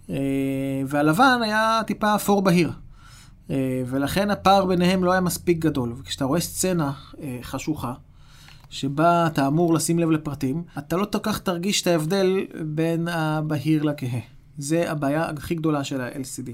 אה, 0.10 0.16
והלבן 0.88 1.40
היה 1.44 1.82
טיפה 1.88 2.16
אפור 2.16 2.42
בהיר. 2.42 2.72
אה, 3.50 3.84
ולכן 3.86 4.32
הפער 4.32 4.66
ביניהם 4.66 5.04
לא 5.04 5.12
היה 5.12 5.22
מספיק 5.22 5.58
גדול. 5.58 5.94
וכשאתה 5.98 6.26
רואה 6.26 6.40
סצנה 6.40 6.92
אה, 7.22 7.40
חשוכה, 7.42 7.94
שבה 8.70 9.28
אתה 9.28 9.48
אמור 9.48 9.74
לשים 9.74 10.00
לב 10.00 10.12
לפרטים, 10.12 10.64
אתה 10.78 10.98
לא 10.98 11.06
כל 11.12 11.20
כך 11.24 11.40
תרגיש 11.40 11.82
את 11.82 11.88
ההבדל 11.88 12.38
בין 12.66 13.08
הבהיר 13.08 13.84
לכהה. 13.84 14.20
זה 14.58 14.92
הבעיה 14.92 15.30
הכי 15.30 15.56
גדולה 15.56 15.84
של 15.84 16.02
ה-LCD. 16.02 16.52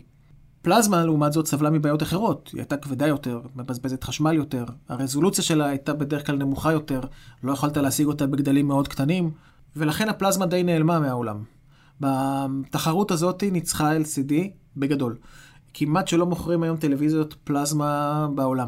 פלזמה, 0.61 1.03
לעומת 1.03 1.33
זאת, 1.33 1.47
סבלה 1.47 1.69
מבעיות 1.69 2.03
אחרות. 2.03 2.49
היא 2.53 2.59
הייתה 2.61 2.77
כבדה 2.77 3.07
יותר, 3.07 3.41
מבזבזת 3.55 4.03
חשמל 4.03 4.33
יותר, 4.33 4.65
הרזולוציה 4.89 5.43
שלה 5.43 5.65
הייתה 5.65 5.93
בדרך 5.93 6.27
כלל 6.27 6.35
נמוכה 6.35 6.71
יותר, 6.71 7.01
לא 7.43 7.51
יכולת 7.51 7.77
להשיג 7.77 8.07
אותה 8.07 8.27
בגדלים 8.27 8.67
מאוד 8.67 8.87
קטנים, 8.87 9.31
ולכן 9.75 10.09
הפלזמה 10.09 10.45
די 10.45 10.63
נעלמה 10.63 10.99
מהעולם. 10.99 11.43
בתחרות 11.99 13.11
הזאת 13.11 13.43
ניצחה 13.51 13.97
LCD 13.97 14.33
בגדול. 14.77 15.17
כמעט 15.77 16.07
שלא 16.07 16.25
מוכרים 16.25 16.63
היום 16.63 16.77
טלוויזיות 16.77 17.35
פלזמה 17.43 18.27
בעולם. 18.35 18.67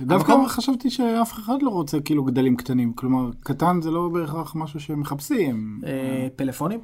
דווקא 0.00 0.32
המקום... 0.32 0.48
חשבתי 0.48 0.90
שאף 0.90 1.32
אחד 1.32 1.62
לא 1.62 1.70
רוצה 1.70 2.00
כאילו 2.00 2.24
גדלים 2.24 2.56
קטנים. 2.56 2.92
כלומר, 2.92 3.30
קטן 3.40 3.80
זה 3.82 3.90
לא 3.90 4.08
בהכרח 4.08 4.54
משהו 4.54 4.80
שמחפשים. 4.80 5.80
אה, 5.86 6.28
פלאפונים? 6.36 6.80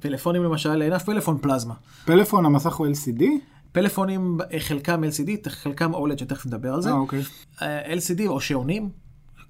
פלאפונים 0.00 0.42
למשל, 0.42 0.82
אין 0.82 0.92
אף 0.92 1.04
פלאפון 1.04 1.38
פלזמה. 1.38 1.74
פלאפון, 2.04 2.46
המסך 2.46 2.74
הוא 2.74 2.86
LCD? 2.86 3.22
פלאפונים, 3.72 4.38
חלקם 4.58 5.04
LCD, 5.04 5.48
חלקם 5.48 5.94
OLED, 5.94 6.18
שתכף 6.18 6.46
נדבר 6.46 6.74
על 6.74 6.82
זה. 6.82 6.90
אה, 6.90 6.94
אוקיי. 6.94 7.22
LCD 7.58 8.26
או 8.26 8.40
שעונים, 8.40 8.88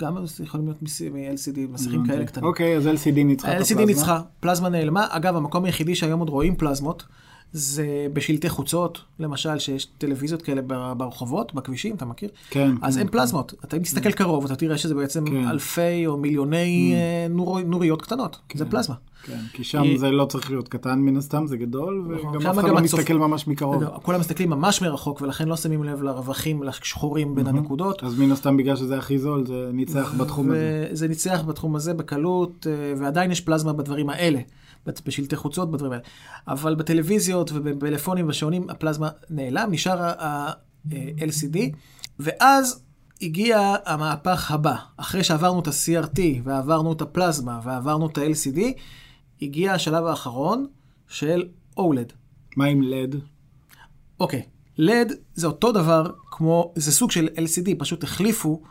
גם 0.00 0.16
יכולים 0.44 0.66
להיות 0.66 0.82
מ-LCD, 0.82 1.58
מסכים 1.72 2.06
כאלה 2.06 2.26
קטנים. 2.26 2.46
אוקיי, 2.46 2.76
אז 2.76 2.86
LCD 2.86 3.24
ניצחה 3.24 3.48
את 3.48 3.60
הפלזמה. 3.60 3.82
LCD 3.82 3.86
ניצחה, 3.86 4.20
פלזמה 4.40 4.68
נעלמה. 4.68 5.06
אגב, 5.10 5.36
המקום 5.36 5.64
היחידי 5.64 5.94
שהיום 5.94 6.20
עוד 6.20 6.28
רואים 6.28 6.56
פלזמות, 6.56 7.04
זה 7.52 8.06
בשלטי 8.12 8.48
חוצות, 8.48 9.00
למשל, 9.18 9.58
שיש 9.58 9.84
טלוויזיות 9.98 10.42
כאלה 10.42 10.62
ברחובות, 10.96 11.54
בכבישים, 11.54 11.94
אתה 11.94 12.04
מכיר? 12.04 12.28
כן. 12.50 12.70
אז 12.82 12.94
כן, 12.94 13.00
אין 13.00 13.08
פלזמות. 13.08 13.50
כן. 13.50 13.56
אתה 13.64 13.76
אם 13.76 13.82
תסתכל 13.82 14.12
קרוב, 14.12 14.44
אתה 14.44 14.56
תראה 14.56 14.78
שזה 14.78 14.94
בעצם 14.94 15.24
כן. 15.26 15.48
אלפי 15.48 16.06
או 16.06 16.16
מיליוני 16.16 16.94
mm. 16.94 17.32
נור, 17.32 17.60
נוריות 17.60 18.02
קטנות. 18.02 18.38
כן. 18.48 18.58
זה 18.58 18.64
פלזמה. 18.64 18.94
כן, 19.26 19.38
כי 19.52 19.64
שם 19.64 19.82
היא... 19.82 19.98
זה 19.98 20.10
לא 20.10 20.24
צריך 20.24 20.50
להיות 20.50 20.68
קטן 20.68 20.98
מן 20.98 21.16
הסתם, 21.16 21.46
זה 21.46 21.56
גדול, 21.56 22.04
נכון. 22.18 22.36
וגם 22.36 22.50
אף 22.50 22.58
אחד 22.58 22.68
לא 22.68 22.80
מסתכל. 22.80 23.18
ממש 23.18 23.48
מקרוב. 23.48 23.84
כולם 24.02 24.20
מסתכלים 24.20 24.50
ממש 24.50 24.82
מרחוק, 24.82 25.20
ולכן 25.20 25.48
לא 25.48 25.56
שמים 25.56 25.84
לב 25.84 26.02
לרווחים, 26.02 26.62
לשחורים 26.62 27.34
בין 27.34 27.46
mm-hmm. 27.46 27.50
הנקודות. 27.50 28.04
אז 28.04 28.18
מן 28.18 28.32
הסתם 28.32 28.56
בגלל 28.56 28.76
שזה 28.76 28.98
הכי 28.98 29.18
זול, 29.18 29.46
זה 29.46 29.70
ניצח 29.72 30.14
בתחום 30.18 30.50
הזה. 30.50 30.88
זה 30.92 31.08
ניצח 31.08 31.42
בתחום 31.46 31.76
הזה 31.76 31.94
בקלות, 31.94 32.66
אה, 32.70 32.92
ועדיין 32.98 33.30
יש 33.30 33.40
פלזמה 33.40 33.72
בדברים 33.72 34.10
האלה. 34.10 34.40
בשלטי 35.06 35.36
חוצות, 35.36 35.70
בדברים 35.70 35.92
האלה. 35.92 36.02
אבל 36.48 36.74
בטלוויזיות 36.74 37.50
ובפלאפונים 37.54 38.24
ובשעונים 38.24 38.70
הפלזמה 38.70 39.08
נעלם, 39.30 39.68
נשאר 39.70 40.02
ה-LCD, 40.02 41.58
ואז 42.18 42.82
הגיע 43.22 43.74
המהפך 43.86 44.50
הבא. 44.50 44.76
אחרי 44.96 45.24
שעברנו 45.24 45.60
את 45.60 45.66
ה-CRT 45.66 46.20
ועברנו 46.44 46.92
את 46.92 47.02
הפלזמה 47.02 47.60
ועברנו 47.64 48.06
את 48.06 48.18
ה-LCD, 48.18 48.60
הגיע 49.42 49.72
השלב 49.72 50.04
האחרון 50.04 50.66
של 51.08 51.48
OLED. 51.78 52.12
מה 52.56 52.64
עם 52.64 52.82
LED? 52.82 53.16
אוקיי, 54.20 54.42
okay. 54.42 54.80
LED 54.80 55.12
זה 55.34 55.46
אותו 55.46 55.72
דבר 55.72 56.10
כמו, 56.30 56.72
זה 56.76 56.92
סוג 56.92 57.10
של 57.10 57.28
LCD, 57.36 57.70
פשוט 57.78 58.04
החליפו 58.04 58.62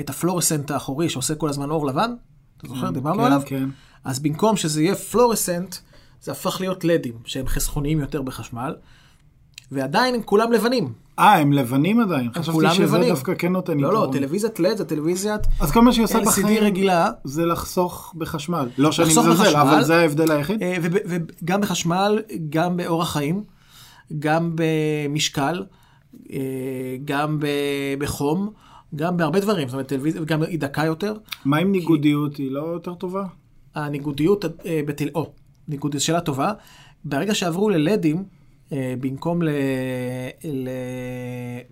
את 0.00 0.10
הפלורסנט 0.10 0.70
האחורי 0.70 1.08
שעושה 1.08 1.34
כל 1.34 1.48
הזמן 1.48 1.70
אור 1.70 1.86
לבן. 1.86 2.14
אתה 2.56 2.68
זוכר? 2.68 2.86
כן, 2.86 2.94
דיברנו 2.94 3.18
כן, 3.18 3.24
עליו? 3.24 3.42
כן. 3.46 3.68
אז 4.04 4.18
במקום 4.20 4.56
שזה 4.56 4.82
יהיה 4.82 4.94
פלורסנט, 4.94 5.76
זה 6.22 6.32
הפך 6.32 6.60
להיות 6.60 6.84
לדים, 6.84 7.14
שהם 7.24 7.46
חסכוניים 7.46 8.00
יותר 8.00 8.22
בחשמל, 8.22 8.74
ועדיין 9.72 10.14
הם 10.14 10.22
כולם 10.22 10.52
לבנים. 10.52 10.92
אה, 11.18 11.38
הם 11.38 11.52
לבנים 11.52 12.00
עדיין? 12.00 12.26
הם 12.26 12.32
חשבתי 12.42 12.74
שזה 12.74 12.82
לבנים. 12.82 13.08
דווקא 13.08 13.32
כן 13.38 13.52
נותן 13.52 13.78
יתרון. 13.78 13.94
לא, 13.94 14.06
לא, 14.06 14.12
טלוויזיית 14.12 14.60
לד 14.60 14.76
זה 14.76 14.84
טלוויזיית 14.84 15.40
אז 15.60 15.72
כל 15.72 15.82
מה 15.82 15.92
שהיא 15.92 16.04
עושה 16.04 16.20
בחיים 16.20 16.64
רגילה. 16.64 17.10
זה 17.24 17.46
לחסוך 17.46 18.14
בחשמל. 18.18 18.68
לא 18.78 18.92
שאני 18.92 19.08
מזלזל, 19.08 19.56
אבל 19.56 19.84
זה 19.84 19.96
ההבדל 19.96 20.32
היחיד. 20.32 20.62
אה, 20.62 20.76
וגם 20.82 21.60
בחשמל, 21.60 22.18
גם 22.50 22.76
באורח 22.76 23.12
חיים, 23.12 23.44
גם 24.18 24.52
במשקל, 24.54 25.64
אה, 26.32 26.38
גם 27.04 27.38
בחום. 27.98 28.50
גם 28.96 29.16
בהרבה 29.16 29.40
דברים, 29.40 29.68
זאת 29.68 29.72
אומרת, 29.74 29.88
טלוויזיה, 29.88 30.24
גם 30.24 30.42
היא 30.42 30.58
דקה 30.58 30.84
יותר. 30.84 31.14
מה 31.44 31.58
עם 31.58 31.72
ניגודיות? 31.72 32.36
היא 32.36 32.50
לא 32.50 32.60
יותר 32.60 32.94
טובה? 32.94 33.24
הניגודיות, 33.74 34.44
אה, 34.44 34.80
בטל... 34.86 35.08
או, 35.14 35.32
ניגודיות, 35.68 36.02
שאלה 36.02 36.20
טובה. 36.20 36.52
ברגע 37.04 37.34
שעברו 37.34 37.70
ללדים, 37.70 38.24
אה, 38.72 38.94
במקום 39.00 39.40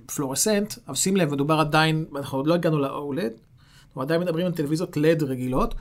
לפלורסנט, 0.06 0.74
אבל 0.88 0.96
שים 0.96 1.16
לב, 1.16 1.32
מדובר 1.32 1.60
עדיין, 1.60 2.04
אנחנו 2.16 2.38
עוד 2.38 2.46
לא 2.46 2.54
הגענו 2.54 2.78
ל-OLED, 2.78 3.40
אנחנו 3.86 4.02
עדיין 4.02 4.20
מדברים 4.20 4.46
על 4.46 4.52
טלוויזיות 4.52 4.96
LED 4.96 5.24
רגילות, 5.24 5.74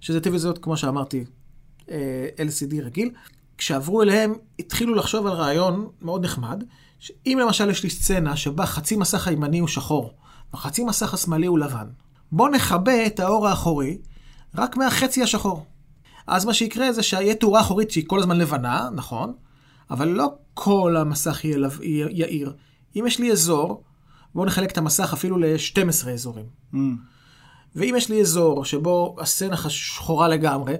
שזה 0.00 0.20
טלוויזיות, 0.20 0.58
כמו 0.58 0.76
שאמרתי, 0.76 1.24
אה, 1.90 2.28
LCD 2.36 2.74
רגיל. 2.82 3.10
כשעברו 3.58 4.02
אליהם, 4.02 4.34
התחילו 4.58 4.94
לחשוב 4.94 5.26
על 5.26 5.32
רעיון 5.32 5.88
מאוד 6.02 6.24
נחמד, 6.24 6.64
שאם 6.98 7.38
למשל 7.42 7.70
יש 7.70 7.82
לי 7.82 7.90
סצנה 7.90 8.36
שבה 8.36 8.66
חצי 8.66 8.96
מסך 8.96 9.28
הימני 9.28 9.58
הוא 9.58 9.68
שחור, 9.68 10.14
וחצי 10.54 10.84
מסך 10.84 11.14
השמאלי 11.14 11.46
הוא 11.46 11.58
לבן, 11.58 11.86
בוא 12.32 12.48
נכבה 12.48 13.06
את 13.06 13.20
האור 13.20 13.48
האחורי 13.48 13.98
רק 14.54 14.76
מהחצי 14.76 15.22
השחור. 15.22 15.66
אז 16.26 16.44
מה 16.44 16.54
שיקרה 16.54 16.92
זה 16.92 17.02
שיהיה 17.02 17.34
תאורה 17.34 17.60
אחורית 17.60 17.90
שהיא 17.90 18.04
כל 18.06 18.18
הזמן 18.18 18.38
לבנה, 18.38 18.88
נכון, 18.94 19.32
אבל 19.90 20.08
לא 20.08 20.34
כל 20.54 20.96
המסך 20.96 21.44
יהיה, 21.44 21.68
יאיר. 22.10 22.52
אם 22.96 23.04
יש 23.06 23.18
לי 23.18 23.32
אזור, 23.32 23.82
בואו 24.34 24.46
נחלק 24.46 24.72
את 24.72 24.78
המסך 24.78 25.12
אפילו 25.12 25.38
ל-12 25.38 26.08
אזורים. 26.08 26.46
Mm. 26.74 26.76
ואם 27.76 27.94
יש 27.96 28.08
לי 28.08 28.20
אזור 28.20 28.64
שבו 28.64 29.16
הסצנה 29.18 29.56
שחורה 29.68 30.28
לגמרי, 30.28 30.74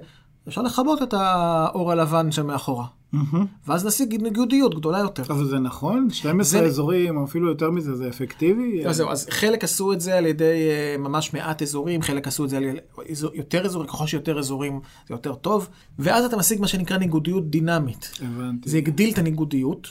אפשר 0.47 0.61
לכבות 0.61 1.03
את 1.03 1.13
האור 1.13 1.91
הלבן 1.91 2.31
שמאחורה. 2.31 2.85
Mm-hmm. 3.13 3.37
ואז 3.67 3.85
נשיג 3.85 4.21
ניגודיות 4.21 4.75
גדולה 4.75 4.99
יותר. 4.99 5.23
אבל 5.29 5.45
זה 5.45 5.59
נכון? 5.59 6.09
12 6.09 6.61
זה... 6.61 6.65
אזורים, 6.65 7.17
או 7.17 7.23
אפילו 7.23 7.49
יותר 7.49 7.71
מזה, 7.71 7.95
זה 7.95 8.09
אפקטיבי? 8.09 8.87
אז 8.87 8.95
זהו, 8.95 9.09
אז 9.09 9.27
חלק 9.29 9.63
עשו 9.63 9.93
את 9.93 10.01
זה 10.01 10.17
על 10.17 10.25
ידי 10.25 10.69
uh, 10.95 11.01
ממש 11.01 11.33
מעט 11.33 11.61
אזורים, 11.61 12.01
חלק 12.01 12.27
עשו 12.27 12.45
את 12.45 12.49
זה 12.49 12.57
על 12.57 12.63
ידי 12.63 12.79
יותר 13.33 13.65
אזורים, 13.65 13.87
ככל 13.87 14.07
שיותר 14.07 14.39
אזורים 14.39 14.79
זה 15.07 15.13
יותר 15.13 15.35
טוב, 15.35 15.67
ואז 15.99 16.25
אתה 16.25 16.37
משיג 16.37 16.61
מה 16.61 16.67
שנקרא 16.67 16.97
ניגודיות 16.97 17.49
דינמית. 17.49 18.11
הבנתי. 18.21 18.69
זה 18.69 18.77
הגדיל 18.77 19.13
את 19.13 19.17
הניגודיות, 19.17 19.87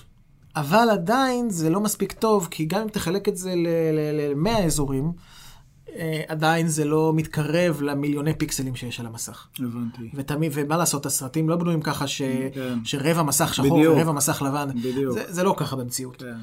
אבל 0.57 0.89
עדיין 0.91 1.51
זה 1.51 1.71
לא 1.71 1.81
מספיק 1.81 2.13
טוב, 2.13 2.49
כי 2.51 2.65
גם 2.65 2.83
אם 2.83 2.89
תחלק 2.89 3.29
את 3.29 3.37
זה 3.37 3.55
ל-100 3.57 4.65
אזורים, 4.65 5.05
אה, 5.05 5.11
עדיין 6.29 6.69
זה 6.69 6.85
לא 6.85 7.13
מתקרב 7.17 7.83
למיליוני 7.83 8.35
פיקסלים 8.35 8.77
שיש 8.77 9.01
על 9.01 9.07
המסך. 9.07 9.49
הבנתי. 9.59 10.11
ותמיד, 10.15 10.53
ומה 10.55 10.77
לעשות, 10.77 11.07
הסרטים 11.07 11.49
לא 11.49 11.57
בנויים 11.57 11.83
ככה 11.83 12.07
ש, 12.07 12.23
כן. 12.55 12.79
שרבע 12.85 13.23
מסך 13.23 13.55
שחור 13.55 13.79
בדיוק. 13.79 13.97
ורבע 13.97 14.13
מסך 14.13 14.43
לבן. 14.43 14.69
בדיוק. 14.83 15.15
זה, 15.15 15.25
זה 15.29 15.43
לא 15.43 15.55
ככה 15.57 15.77
במציאות. 15.77 16.17
כן. 16.17 16.35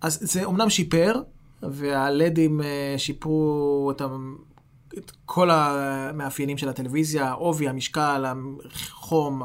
אז 0.00 0.18
זה 0.22 0.44
אומנם 0.44 0.70
שיפר, 0.70 1.14
והלדים 1.62 2.60
אה, 2.60 2.94
שיפרו 2.96 3.92
את, 3.96 4.02
את 4.98 5.12
כל 5.26 5.50
המאפיינים 5.50 6.58
של 6.58 6.68
הטלוויזיה, 6.68 7.28
העובי, 7.28 7.68
המשקל, 7.68 8.24
החום, 8.72 9.42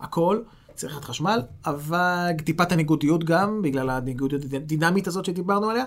הכל. 0.00 0.40
צריך 0.74 0.98
את 0.98 1.04
חשמל, 1.04 1.42
אבל 1.66 2.30
טיפת 2.44 2.72
הניגודיות 2.72 3.24
גם, 3.24 3.62
בגלל 3.62 3.90
הניגודיות 3.90 4.42
הדינמית 4.52 5.06
הזאת 5.06 5.24
שדיברנו 5.24 5.70
עליה, 5.70 5.84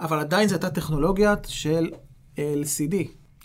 אבל 0.00 0.18
עדיין 0.18 0.48
זו 0.48 0.54
הייתה 0.54 0.70
טכנולוגיה 0.70 1.34
של 1.46 1.90
LCD. 2.36 2.94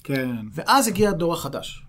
כן. 0.04 0.36
ואז 0.54 0.88
הגיע 0.88 1.10
הדור 1.10 1.34
החדש, 1.34 1.86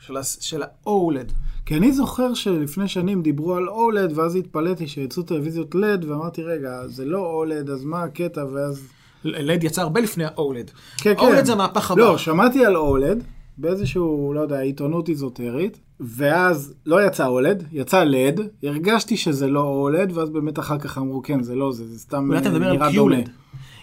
של, 0.00 0.14
של 0.40 0.62
ה-OLED. 0.62 1.32
כי 1.66 1.76
אני 1.76 1.92
זוכר 1.92 2.34
שלפני 2.34 2.88
שנים 2.88 3.22
דיברו 3.22 3.54
על 3.54 3.68
OLED, 3.68 4.12
ואז 4.14 4.36
התפלאתי 4.36 4.88
שיצאו 4.88 5.22
טלוויזיות 5.22 5.74
LED, 5.74 6.06
ואמרתי, 6.06 6.42
רגע, 6.42 6.86
זה 6.86 7.04
לא 7.04 7.44
OLED, 7.44 7.70
אז 7.70 7.84
מה 7.84 8.02
הקטע, 8.02 8.44
ואז... 8.52 8.88
LED 9.24 9.64
יצא 9.64 9.82
הרבה 9.82 10.00
לפני 10.00 10.24
ה-OLED. 10.24 10.70
כן, 10.96 11.14
כן. 11.14 11.20
OLED 11.20 11.44
זה 11.44 11.52
המהפך 11.52 11.90
הבא. 11.90 12.00
לא, 12.00 12.18
שמעתי 12.18 12.64
על 12.66 12.76
OLED, 12.76 13.22
באיזשהו, 13.58 14.32
לא 14.34 14.40
יודע, 14.40 14.60
עיתונות 14.60 15.08
איזוטרית, 15.08 15.80
ואז 16.00 16.74
לא 16.86 17.06
יצא 17.06 17.28
OLED, 17.28 17.64
יצא 17.72 18.04
LED, 18.04 18.40
הרגשתי 18.62 19.16
שזה 19.16 19.46
לא 19.46 19.88
OLED, 19.88 20.12
ואז 20.14 20.30
באמת 20.30 20.58
אחר 20.58 20.78
כך 20.78 20.98
אמרו, 20.98 21.22
כן, 21.22 21.42
זה 21.42 21.54
לא 21.54 21.72
זה, 21.72 21.86
זה 21.86 21.98
סתם 21.98 22.28
נראה 22.28 22.40
דומה. 22.40 22.56
אולי 22.56 22.68
אתה 22.68 22.88
מדבר 22.90 23.10
על 23.14 23.24
QLED. 23.24 23.30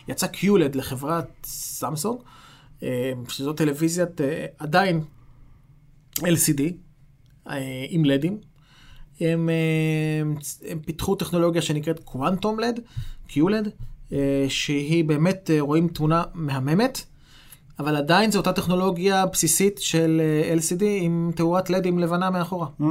יצא 0.07 0.27
QLED 0.27 0.77
לחברת 0.77 1.27
סמסונג, 1.43 2.19
אה, 2.19 2.23
שזו 3.29 3.53
טלוויזיית 3.53 4.21
אה, 4.21 4.45
עדיין 4.57 5.01
LCD 6.19 6.61
אה, 7.49 7.85
עם 7.89 8.05
לדים. 8.05 8.37
הם, 9.19 9.49
הם 10.67 10.79
פיתחו 10.79 11.15
טכנולוגיה 11.15 11.61
שנקראת 11.61 11.99
קוואנטום 11.99 12.59
לד, 12.59 12.79
QLED, 13.29 13.69
שהיא 14.47 15.05
באמת, 15.05 15.49
רואים 15.59 15.87
תמונה 15.87 16.23
מהממת, 16.33 17.01
אבל 17.79 17.95
עדיין 17.95 18.31
זו 18.31 18.39
אותה 18.39 18.53
טכנולוגיה 18.53 19.25
בסיסית 19.25 19.79
של 19.79 20.21
LCD 20.57 20.83
עם 20.83 21.31
תאורת 21.35 21.69
לדים 21.69 21.99
לבנה 21.99 22.29
מאחורה. 22.29 22.67
Mm, 22.81 22.83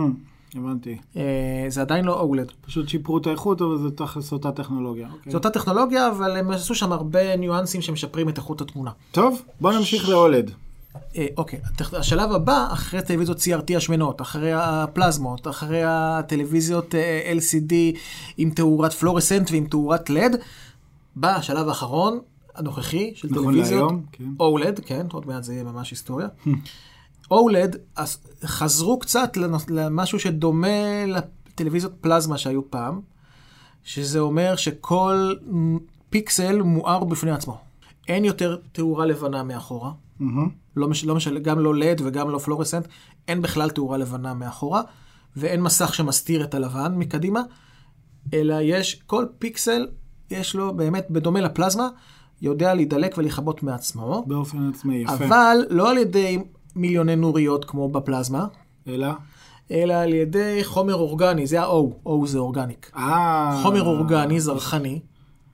הבנתי. 0.57 0.97
אה, 1.17 1.67
זה 1.69 1.81
עדיין 1.81 2.05
לא 2.05 2.29
OLED. 2.31 2.53
פשוט 2.67 2.89
שיפרו 2.89 3.19
את 3.19 3.27
האיכות, 3.27 3.63
אבל 3.63 3.79
זה 3.79 3.91
תכלס 3.91 4.33
אותה 4.33 4.53
טכנולוגיה. 4.53 5.09
אוקיי. 5.13 5.33
זו 5.33 5.39
אותה 5.39 5.51
טכנולוגיה, 5.51 6.09
אבל 6.09 6.37
הם 6.37 6.51
עשו 6.51 6.75
שם 6.75 6.93
הרבה 6.93 7.37
ניואנסים 7.37 7.83
שמשפרים 7.83 8.29
את 8.29 8.37
איכות 8.37 8.61
התמונה. 8.61 8.91
טוב, 9.13 9.43
בוא 9.61 9.73
נמשיך 9.73 10.09
לאולד. 10.09 10.51
אה, 11.17 11.27
אוקיי, 11.37 11.61
השלב 11.93 12.33
הבא, 12.33 12.69
אחרי 12.73 13.03
טלוויזיות 13.03 13.39
CRT 13.39 13.77
השמנות, 13.77 14.21
אחרי 14.21 14.53
הפלזמות, 14.55 15.49
אחרי 15.49 15.83
הטלוויזיות 15.85 16.95
אה, 16.95 17.33
LCD 17.39 17.75
עם 18.37 18.51
תאורת 18.51 18.93
פלורסנט 18.93 19.51
ועם 19.51 19.67
תאורת 19.67 20.11
LED, 20.11 20.37
בא 21.17 21.37
השלב 21.37 21.69
האחרון, 21.69 22.19
הנוכחי, 22.55 23.13
של 23.15 23.29
נכון 23.31 23.45
טלוויזיות, 23.45 23.93
להיום, 23.93 24.03
כן. 24.13 24.25
OLED, 24.45 24.83
כן, 24.87 25.07
עוד 25.13 25.27
מעט 25.27 25.45
זה 25.45 25.53
יהיה 25.53 25.65
ממש 25.65 25.91
היסטוריה. 25.91 26.29
אז 27.97 28.19
חזרו 28.45 28.99
קצת 28.99 29.37
למשהו 29.69 30.19
שדומה 30.19 31.07
לטלוויזיות 31.07 31.93
פלזמה 32.01 32.39
שהיו 32.39 32.71
פעם, 32.71 33.01
שזה 33.85 34.19
אומר 34.19 34.57
שכל 34.57 35.35
פיקסל 36.11 36.63
מואר 36.63 37.05
בפני 37.05 37.31
עצמו. 37.31 37.59
אין 38.09 38.25
יותר 38.25 38.57
תאורה 38.73 39.07
לבנה 39.07 39.43
מאחורה. 39.43 39.93
מהמם. 40.21 40.49
לא 40.77 40.89
מש, 40.89 41.05
לא 41.05 41.15
משנה, 41.15 41.41
גם 41.41 41.59
לא 41.59 41.75
לד 41.75 42.01
וגם 42.05 42.31
לא 42.31 42.39
פלורסנט, 42.39 42.87
אין 43.29 43.43
בכלל 43.43 43.71
תאורה 43.71 43.97
לבנה 43.97 44.35
מאחורה, 44.35 44.83
ואין 45.37 45.63
מסך 45.63 45.95
שמסתיר 45.95 46.45
את 46.45 46.55
הלבן 46.55 46.95
מקדימה, 46.97 47.43
אלא 48.35 48.57
יש, 48.63 49.03
כל 49.07 49.27
פיקסל, 49.39 49.87
יש 50.31 50.55
לו 50.55 50.75
באמת, 50.75 51.07
בדומה 51.11 51.41
לפלזמה, 51.41 51.89
יודע 52.43 52.75
להידלק 52.75 53.15
ולכבות 53.19 53.63
מעצמו, 53.63 54.25
באופן 54.27 54.69
עצמי, 54.69 54.97
יפה. 54.97 55.15
אבל 55.15 55.57
לא 55.71 55.91
על 55.91 55.99
ידי 55.99 56.39
מיליוני 56.77 57.17
נוריות 57.17 57.65
כמו 57.65 57.89
בפלזמה, 57.89 58.47
אלא? 58.89 59.09
אלא 59.71 59.95
על 59.95 60.15
ידי 60.15 60.61
חומר 60.65 60.95
אורגני, 60.95 61.47
זה 61.47 61.63
ה-O, 61.63 62.09
O 62.09 62.27
זה 62.27 62.39
אורגניק. 62.39 62.91
אה... 62.97 63.61
חומר 63.63 63.83
אורגני, 63.83 64.41
זרחני. 64.41 65.01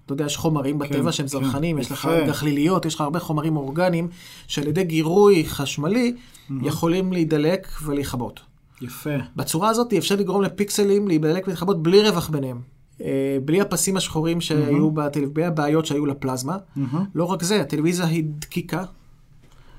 אתה 0.06 0.12
יודע, 0.12 0.24
יש 0.24 0.36
חומרים 0.36 0.78
בטבע 0.78 1.02
כן, 1.02 1.12
שהם 1.12 1.26
כן, 1.26 1.30
זרחנים, 1.30 1.78
יש 1.78 1.92
לך. 1.92 2.08
גחליליות, 2.26 2.86
יש 2.86 2.94
לך 2.94 3.00
הרבה 3.00 3.20
חומרים 3.20 3.56
אורגניים, 3.56 4.08
שעל 4.46 4.68
ידי 4.68 4.84
גירוי 4.84 5.44
חשמלי 5.46 6.14
יכולים 6.62 7.12
להידלק 7.12 7.68
ולהיכבות. 7.84 8.40
יפה. 8.80 9.10
בצורה 9.36 9.68
הזאת 9.68 9.92
אפשר 9.92 10.16
לגרום 10.16 10.42
לפיקסלים 10.42 11.08
להידלק 11.08 11.46
ולהיכבות 11.46 11.82
בלי 11.82 12.08
רווח 12.08 12.28
ביניהם. 12.28 12.60
אה, 13.00 13.38
בלי 13.44 13.60
הפסים 13.60 13.96
השחורים 13.96 14.40
שהיו 14.40 14.90
בטלוויזיה, 14.90 15.34
בלי 15.34 15.44
הבעיות 15.44 15.86
שהיו 15.86 16.06
לפלזמה. 16.06 16.56
מהמם. 16.76 17.04
לא 17.14 17.24
רק 17.24 17.42
זה, 17.42 17.60
הטלוויזיה 17.60 18.06
היא 18.06 18.24
דקיקה. 18.26 18.84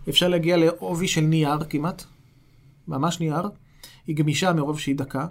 אפשר 0.09 0.27
להגיע 0.27 0.57
לעובי 0.57 1.07
של 1.07 1.21
נייר 1.21 1.63
כמעט, 1.69 2.03
ממש 2.87 3.19
נייר. 3.19 3.49
היא 4.07 4.15
גמישה 4.15 4.53
מרוב 4.53 4.79
שהיא 4.79 4.95
דקה. 4.95 5.27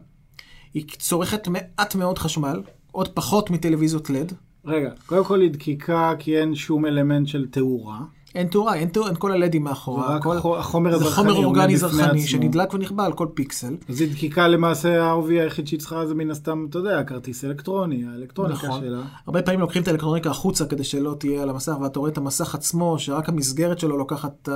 היא 0.74 0.84
צורכת 0.98 1.48
מעט 1.48 1.94
מאוד 1.94 2.18
חשמל, 2.18 2.62
עוד 2.92 3.08
פחות 3.08 3.50
מטלוויזיות 3.50 4.10
לד. 4.10 4.32
רגע, 4.64 4.90
קודם 5.06 5.24
כל 5.24 5.40
היא 5.40 5.50
דקיקה 5.50 6.12
כי 6.18 6.38
אין 6.38 6.54
שום 6.54 6.86
אלמנט 6.86 7.28
של 7.28 7.46
תאורה. 7.50 8.00
אין 8.34 8.46
תאורה, 8.46 8.74
אין, 8.74 8.88
תאורה, 8.88 9.08
אין 9.08 9.16
כל 9.16 9.32
הלדים 9.32 9.64
מאחורה. 9.64 10.16
החו- 10.16 10.56
החומר 10.56 10.98
זה 10.98 11.04
חומר 11.10 11.32
אורגני 11.44 11.76
זרחני. 11.76 12.26
שנדלק 12.26 12.74
ונכבה 12.74 13.04
על 13.04 13.12
כל 13.12 13.26
פיקסל. 13.34 13.74
אז 13.88 14.00
היא 14.00 14.12
דקיקה 14.12 14.48
למעשה 14.48 15.04
העובי 15.04 15.40
היחיד 15.40 15.66
שהיא 15.66 15.80
צריכה 15.80 16.06
זה 16.06 16.14
מן 16.14 16.30
הסתם, 16.30 16.66
אתה 16.70 16.78
יודע, 16.78 17.02
כרטיס 17.04 17.44
אלקטרוני, 17.44 18.04
האלקטרוניקה 18.12 18.66
נכון. 18.66 18.80
שלה. 18.80 19.00
הרבה 19.26 19.42
פעמים 19.42 19.60
לוקחים 19.60 19.82
את 19.82 19.88
האלקטרוניקה 19.88 20.30
החוצה 20.30 20.64
כדי 20.64 20.84
שלא 20.84 21.14
תהיה 21.18 21.42
על 21.42 21.50
המסך, 21.50 21.74
ואתה 21.82 21.98
רואה 21.98 22.10
את 22.10 22.18
המסך 22.18 22.54
עצמו, 22.54 22.98
שרק 22.98 23.28
המסגרת 23.28 23.78
שלו 23.78 23.96
לוקחת, 23.98 24.48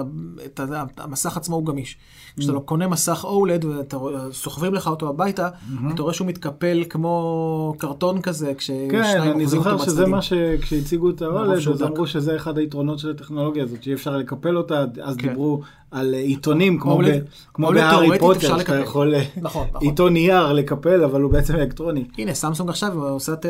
את 0.44 0.60
ה-. 0.60 0.84
המסך 0.96 1.36
עצמו 1.36 1.56
הוא 1.56 1.66
גמיש. 1.66 1.96
כשאתה 2.38 2.52
לא 2.52 2.58
קונה 2.60 2.88
מסך 2.88 3.24
OLED 3.24 3.66
וסוחבים 3.66 4.74
לך 4.74 4.86
אותו 4.86 5.08
הביתה, 5.08 5.48
אתה 5.94 6.02
רואה 6.02 6.14
שהוא 6.14 6.26
מתקפל 6.26 6.84
כמו 6.90 7.74
קרטון 7.78 8.20
כזה, 8.20 8.52
כששניים 8.58 8.90
כן, 8.90 9.20
אני 9.20 9.46
זוכר 9.46 9.78
שזה. 9.78 10.06
מה 10.06 10.22
שכשהציגו 10.22 11.10
את 11.10 11.22
האולד, 11.22 11.58
שהוא 11.58 11.74
אז 11.74 11.80
דק. 11.80 11.86
אמרו 11.86 12.06
שזה 12.06 12.36
אחד 12.36 12.58
היתרונות 12.58 12.98
של 12.98 13.10
הטכנולוגיה 13.10 13.65
הזאת, 13.66 13.82
שאי 13.82 13.94
אפשר 13.94 14.16
לקפל 14.16 14.56
אותה, 14.56 14.84
אז 15.02 15.16
כן. 15.16 15.28
דיברו 15.28 15.60
על 15.90 16.14
אה, 16.14 16.18
עיתונים, 16.20 16.80
כמו 16.80 16.92
אולד- 16.92 17.22
ב- 17.24 17.26
כמו 17.54 17.66
אולד 17.66 17.80
בהארי 17.80 18.18
פוטר, 18.18 18.58
שאתה. 18.58 18.74
יכול 18.80 19.14
אה, 19.14 19.24
נכון, 19.42 19.66
נכון. 19.72 19.88
עיתון 19.88 20.12
נייר 20.12 20.52
לקפל, 20.52 21.04
אבל 21.04 21.20
הוא 21.22 21.32
בעצם 21.32 21.54
אלקטרוני. 21.56 22.04
הנה, 22.18 22.34
סמסונג 22.34 22.68
עכשיו 22.70 23.04
עושה... 23.04 23.36
ט- 23.36 23.46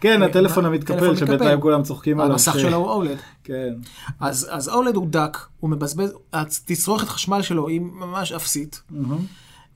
כן, 0.00 0.22
אה, 0.22 0.26
הטלפון 0.26 0.64
המתקפל, 0.64 1.16
שבינתיים. 1.16 1.60
כולם 1.60 1.82
צוחקים 1.82 2.20
עליו. 2.20 2.32
המסך 2.32 2.58
שלו 2.58 2.76
הוא 2.76 3.04
OLED. 3.04 3.18
כן. 3.44 3.74
אז, 4.20 4.68
OLED 4.68 4.96
הוא 4.96 5.06
דק, 5.10 5.38
הוא 5.60 5.70
מבזבז, 5.70 6.14
התצרוכת 6.32 7.08
חשמל 7.08 7.42
שלו 7.42 7.68
היא 7.68 7.80
ממש 7.80 8.32
אפסית. 8.32 8.82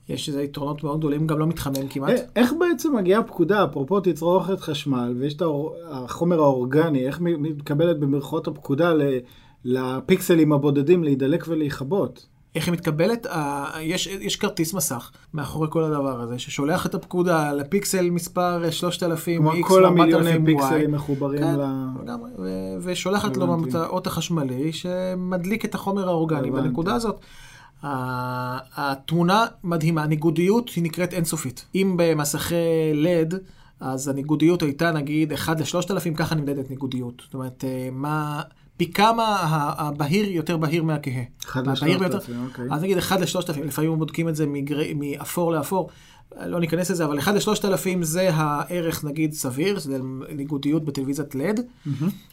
יש 0.09 0.29
איזה 0.29 0.41
יתרונות 0.43 0.83
מאוד 0.83 0.97
גדולים, 0.99 1.27
גם 1.27 1.39
לא 1.39 1.47
מתחמם 1.47 1.87
כמעט. 1.89 2.11
איך 2.35 2.53
בעצם 2.59 2.95
מגיעה 2.95 3.23
פקודה, 3.23 3.63
אפרופו 3.65 3.99
תצרוכת 3.99 4.59
חשמל, 4.59 5.13
ויש 5.19 5.33
את 5.33 5.41
החומר 5.91 6.39
האורגני, 6.39 7.07
איך 7.07 7.19
מתקבלת 7.21 7.99
במרכאות 7.99 8.47
הפקודה 8.47 8.93
ל- 8.93 9.01
לפיקסלים 9.65 10.53
הבודדים 10.53 11.03
להידלק 11.03 11.45
ולהיכבות? 11.47 12.25
איך 12.55 12.65
היא 12.67 12.73
מתקבלת? 12.73 13.27
יש, 13.81 14.07
יש 14.07 14.35
כרטיס 14.35 14.73
מסך 14.73 15.11
מאחורי 15.33 15.67
כל 15.71 15.83
הדבר 15.83 16.21
הזה, 16.21 16.39
ששולח 16.39 16.85
את 16.85 16.95
הפקודה 16.95 17.53
לפיקסל 17.53 18.09
מספר 18.09 18.71
3000, 18.71 19.41
כמו 19.41 19.53
X, 19.53 19.67
כל 19.67 19.85
4000, 19.85 20.01
המיליוני. 20.01 20.45
פיקסלים 20.45 20.91
מחוברים 20.91 21.39
כן, 21.39 21.55
ל... 21.59 21.87
לגמרי, 22.03 22.31
ו- 22.39 22.75
ושולחת 22.81 23.37
לו. 23.37 23.57
את 23.69 23.75
האות 23.75 24.07
החשמלי 24.07 24.73
שמדליק 24.73 25.65
את 25.65 25.75
החומר 25.75 26.07
האורגני. 26.07 26.47
הבנתי. 26.47 26.67
בנקודה 26.67 26.95
הזאת, 26.95 27.19
התמונה 28.75 29.45
מדהימה, 29.63 30.03
הניגודיות 30.03 30.69
היא 30.69 30.83
נקראת 30.83 31.13
אינסופית. 31.13 31.65
אם 31.75 31.95
במסכי 31.97 32.55
לד, 32.93 33.33
אז 33.79 34.07
הניגודיות 34.07 34.61
הייתה 34.61 34.91
נגיד 34.91 35.33
1 35.33 35.59
ל-3000, 35.59 36.15
ככה 36.15 36.35
נמדדת 36.35 36.69
ניגודיות. 36.69 37.21
זאת 37.25 37.33
אומרת, 37.33 37.63
אה, 37.67 37.89
מה... 37.91 38.41
פי 38.85 38.91
כמה 38.93 39.37
הבהיר 39.77 40.31
יותר 40.31 40.57
בהיר 40.57 40.83
מהכהה. 40.83 41.23
אחד 41.45 41.67
לשלושת 41.67 42.01
אלפים, 42.01 42.45
אוקיי. 42.45 42.65
אז 42.71 42.83
נגיד 42.83 42.97
1 42.97 43.19
ל-3000, 43.19 43.63
לפעמים 43.63 43.97
בודקים 43.99 44.29
את 44.29 44.35
זה 44.35 44.45
מגר... 44.45 44.77
מאפור 44.95 45.51
לאפור, 45.51 45.89
לא 46.45 46.59
ניכנס 46.59 46.91
לזה, 46.91 47.05
אבל 47.05 47.19
1 47.19 47.33
ל-3000 47.33 47.87
זה 48.01 48.29
הערך 48.33 49.03
נגיד 49.03 49.33
סביר, 49.33 49.79
זה 49.79 49.97
ניגודיות 50.35 50.85
בטלוויזיית 50.85 51.35
לד. 51.35 51.59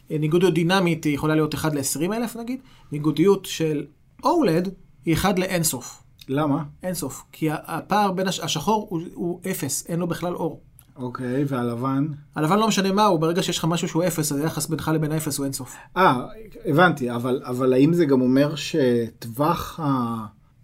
ניגודיות 0.09 0.53
דינמית 0.53 1.03
היא 1.03 1.15
יכולה 1.15 1.35
להיות 1.35 1.55
1 1.55 1.73
ל-20,000 1.73 2.39
נגיד, 2.39 2.59
ניגודיות 2.91 3.45
של 3.45 3.85
OLED 4.23 4.69
היא 5.05 5.13
1 5.13 5.39
לאינסוף. 5.39 6.03
למה? 6.29 6.63
אינסוף. 6.83 7.23
כי 7.31 7.47
הפער 7.51 8.11
בין 8.11 8.27
הש... 8.27 8.39
השחור 8.39 8.87
הוא, 8.89 9.01
הוא 9.13 9.39
אפס, 9.51 9.85
אין 9.87 9.99
לו 9.99 10.07
בכלל 10.07 10.35
אור. 10.35 10.61
אוקיי, 10.95 11.43
והלבן? 11.47 12.07
הלבן 12.35 12.59
לא 12.59 12.67
משנה 12.67 12.91
מה 12.91 13.05
הוא, 13.05 13.19
ברגע 13.19 13.43
שיש 13.43 13.57
לך 13.57 13.65
משהו 13.65 13.87
שהוא 13.87 14.03
אפס, 14.03 14.31
אז 14.31 14.37
היחס 14.39 14.67
בינך 14.67 14.91
לבין 14.93 15.11
האפס 15.11 15.37
הוא 15.37 15.45
אינסוף. 15.45 15.75
אה, 15.97 16.25
הבנתי, 16.65 17.11
אבל, 17.15 17.41
אבל 17.45 17.73
האם 17.73 17.93
זה 17.93 18.05
גם 18.05 18.21
אומר 18.21 18.55
שטווח 18.55 19.79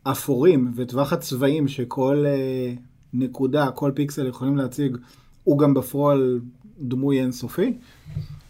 האפורים 0.05 0.71
וטווח 0.75 1.13
הצבעים 1.13 1.67
שכל 1.67 2.25
אה, 2.27 2.73
נקודה, 3.13 3.71
כל 3.71 3.91
פיקסל 3.95 4.27
יכולים 4.27 4.57
להציג, 4.57 4.97
הוא 5.43 5.59
גם 5.59 5.73
בפועל 5.73 6.39
דמוי 6.79 7.21
אינסופי? 7.21 7.77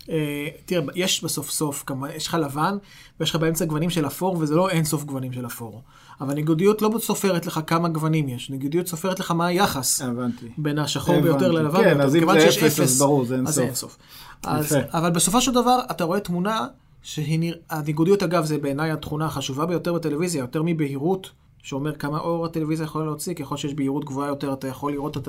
אה, 0.09 0.47
תראה, 0.65 0.81
יש 0.95 1.23
בסוף 1.23 1.49
סוף, 1.49 1.83
כמובן, 1.85 2.09
יש 2.15 2.27
לך 2.27 2.33
לבן, 2.33 2.77
ויש 3.19 3.29
לך 3.29 3.35
באמצע 3.35 3.65
גוונים 3.65 3.89
של 3.89 4.07
אפור, 4.07 4.37
וזה 4.39 4.55
לא 4.55 4.69
אינסוף 4.69 5.03
גוונים 5.03 5.33
של 5.33 5.45
אפור. 5.45 5.81
אבל 6.21 6.33
ניגודיות 6.33 6.81
לא 6.81 6.89
סופרת 6.99 7.45
לך 7.45 7.59
כמה 7.67 7.89
גוונים 7.89 8.29
יש, 8.29 8.49
ניגודיות 8.49 8.87
סופרת 8.87 9.19
לך 9.19 9.31
מה 9.31 9.45
היחס 9.45 10.01
הבנתי. 10.01 10.45
בין 10.57 10.79
השחור 10.79 11.15
הבנתי. 11.15 11.29
ביותר 11.29 11.51
ללבן 11.51 11.77
כן, 11.77 11.83
ביותר. 11.83 12.03
אז 12.03 12.15
אם 12.15 12.19
כיוון 12.19 12.39
זה 12.39 12.51
שיש 12.51 12.63
אפס, 12.63 12.79
אז 12.79 12.99
ברור, 12.99 13.25
זה 13.25 13.39
אז 13.47 13.53
זה 13.53 13.63
אינסוף. 13.63 13.97
אינסוף. 14.43 14.77
אז. 14.83 14.97
אבל 14.97 15.09
בסופו 15.09 15.41
של 15.41 15.51
דבר, 15.51 15.79
אתה 15.91 16.03
רואה 16.03 16.19
תמונה 16.19 16.67
שהיא 17.01 17.39
נראה, 17.39 17.57
הניגודיות 17.69 18.23
אגב, 18.23 18.45
זה 18.45 18.57
בעיניי 18.57 18.91
התכונה 18.91 19.25
החשובה 19.25 19.65
ביותר 19.65 19.93
בטלוויזיה, 19.93 20.39
יותר 20.39 20.61
מבהירות, 20.65 21.29
שאומר 21.63 21.95
כמה 21.95 22.19
אור 22.19 22.45
הטלוויזיה 22.45 22.83
יכולה 22.83 23.05
להוציא, 23.05 23.33
ככל 23.33 23.57
שיש 23.57 23.73
בהירות 23.73 24.05
גבוהה 24.05 24.27
יותר, 24.27 24.53
אתה 24.53 24.67
יכול 24.67 24.91
לראות 24.91 25.17
את 25.17 25.27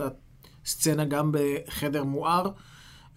הסצנה 0.64 1.04
גם 1.04 1.32
בחדר 1.32 2.04
מואר. 2.04 2.50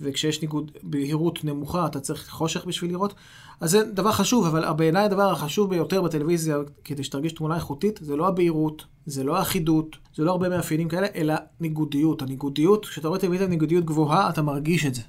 וכשיש 0.01 0.41
ניגוד 0.41 0.71
בהירות 0.83 1.43
נמוכה, 1.43 1.85
אתה 1.85 1.99
צריך 1.99 2.29
חושך 2.29 2.65
בשביל 2.65 2.91
לראות. 2.91 3.13
אז 3.59 3.71
זה 3.71 3.83
דבר 3.83 4.11
חשוב, 4.11 4.45
אבל 4.45 4.73
בעיניי 4.73 5.03
הדבר 5.03 5.31
החשוב 5.31 5.69
ביותר 5.69 6.01
בטלוויזיה, 6.01 6.57
כדי 6.83 7.03
שתרגיש 7.03 7.33
תמונה 7.33 7.55
איכותית, 7.55 7.99
זה 8.03 8.15
לא 8.15 8.27
הבהירות, 8.27 8.85
זה 9.05 9.23
לא 9.23 9.37
האחידות, 9.37 9.97
זה 10.15 10.23
לא 10.23 10.31
הרבה 10.31 10.49
מאפיינים 10.49 10.89
כאלה, 10.89 11.07
אלא 11.15 11.35
ניגודיות. 11.59 12.21
הניגודיות, 12.21 12.85
כשאתה 12.85 13.07
רואה 13.07 13.19
טלוויזיה 13.19 13.47
ניגודיות 13.47 13.85
גבוהה, 13.85 14.29
אתה 14.29 14.41
מרגיש 14.41 14.85
את 14.85 14.95
זה. 14.95 15.01